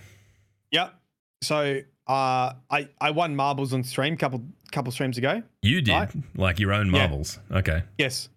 [0.71, 0.95] Yep.
[1.43, 1.81] So
[2.11, 4.43] uh, I I won marbles on stream couple
[4.73, 5.43] couple streams ago.
[5.63, 6.11] You did Right.
[6.37, 6.93] like your own Yeah.
[7.07, 7.39] marbles.
[7.51, 7.83] Okay.
[7.99, 8.29] Yes.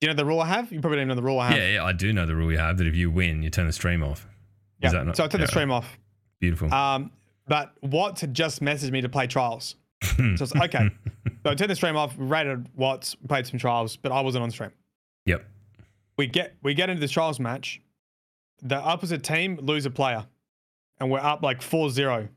[0.00, 0.70] Do you know the rule I have?
[0.72, 1.56] You probably don't know the rule I have.
[1.58, 3.66] Yeah, yeah, I do know the rule you have that if you win, you turn
[3.66, 4.28] the stream off.
[4.80, 4.86] Yeah.
[4.88, 5.98] Is that not- so I turned yeah, the stream off.
[6.40, 6.72] Beautiful.
[6.72, 7.10] Um,
[7.48, 9.76] but Watts had just messaged me to play trials.
[10.36, 10.90] So it's okay.
[11.44, 14.50] so I turned the stream off, rated Watts, played some trials, but I wasn't on
[14.50, 14.70] stream.
[15.24, 15.44] yep.
[16.18, 17.80] We get we get into the trials match.
[18.62, 20.26] The opposite team lose a player,
[21.00, 22.28] and we're up like 4-0.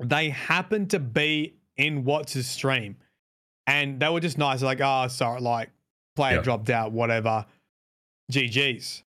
[0.00, 2.96] They happened to be in Watts' stream,
[3.66, 4.62] and they were just nice.
[4.62, 5.70] Like, oh, sorry, like
[6.16, 6.44] player Yep.
[6.44, 7.46] dropped out, whatever.
[8.32, 9.02] GG's.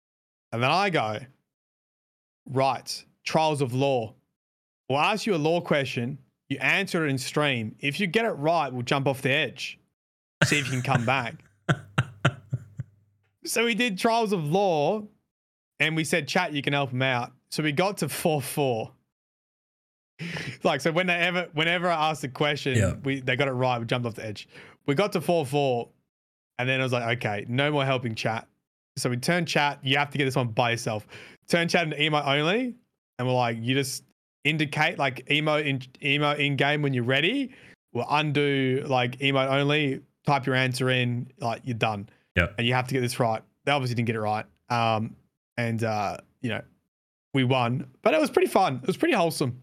[0.52, 1.20] And then I go,
[2.50, 4.14] right, trials of lore.
[4.88, 6.18] We'll ask you a lore question.
[6.50, 7.76] You answer it in stream.
[7.80, 9.78] If you get it right, we'll jump off the edge.
[10.46, 11.36] See if you can come back.
[13.46, 15.08] So we did trials of lore
[15.80, 17.32] and we said, chat, you can help him out.
[17.50, 18.92] So we got to 4 4.
[20.64, 22.94] like, so whenever, whenever I asked a question, Yeah.
[23.04, 23.80] we they got it right.
[23.80, 24.48] We jumped off the edge.
[24.86, 25.90] We got to 4 4.
[26.58, 28.48] And then I was like, okay, no more helping chat.
[28.98, 29.80] So we turned chat.
[29.82, 31.08] You have to get this one by yourself.
[31.48, 32.76] Turn chat into emo only.
[33.18, 34.04] And we're like, you just
[34.44, 37.52] indicate like emo in emo in game when you're ready.
[37.94, 42.56] We'll undo like emo only, type your answer in, like you're done Yep.
[42.58, 43.42] and you have to get this right.
[43.66, 44.46] They obviously didn't get it right.
[44.70, 45.16] Um,
[45.58, 46.62] and uh, you know,
[47.34, 48.80] we won, but it was pretty fun.
[48.82, 49.62] It was pretty wholesome.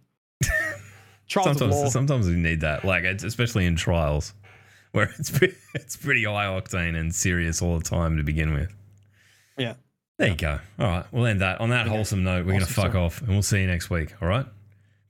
[1.29, 1.59] Trials.
[1.59, 4.33] Sometimes, sometimes we need that, like it's especially in trials,
[4.93, 8.73] where it's pre- it's pretty high octane and serious all the time to begin with.
[9.59, 9.75] Yeah.
[10.19, 10.59] There you go.
[10.79, 11.95] All right, we'll end that on that Okay.
[11.95, 12.47] wholesome note.
[12.47, 14.15] We're gonna fuck off, and we'll see you next week.
[14.23, 14.47] All right,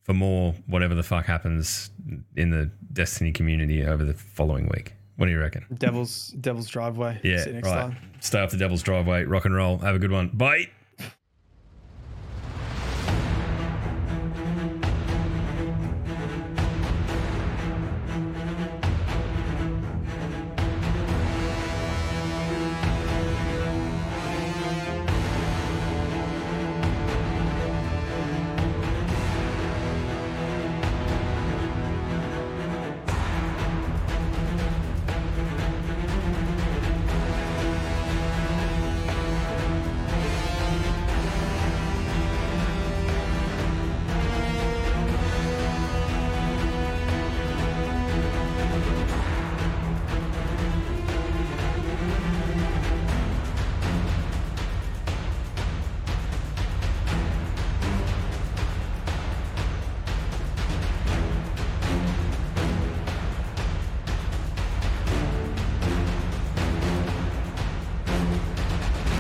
[0.03, 1.91] for more whatever the fuck happens
[2.35, 4.95] in the Destiny community over the following week.
[5.17, 5.65] What do you reckon?
[5.77, 7.21] Devil's Devil's driveway.
[7.23, 7.81] Yeah, See you next right.
[7.83, 7.97] time.
[8.21, 9.25] Stay off the devil's driveway.
[9.25, 9.79] Rock and roll.
[9.79, 10.29] Have a good one.
[10.29, 10.71] Bye.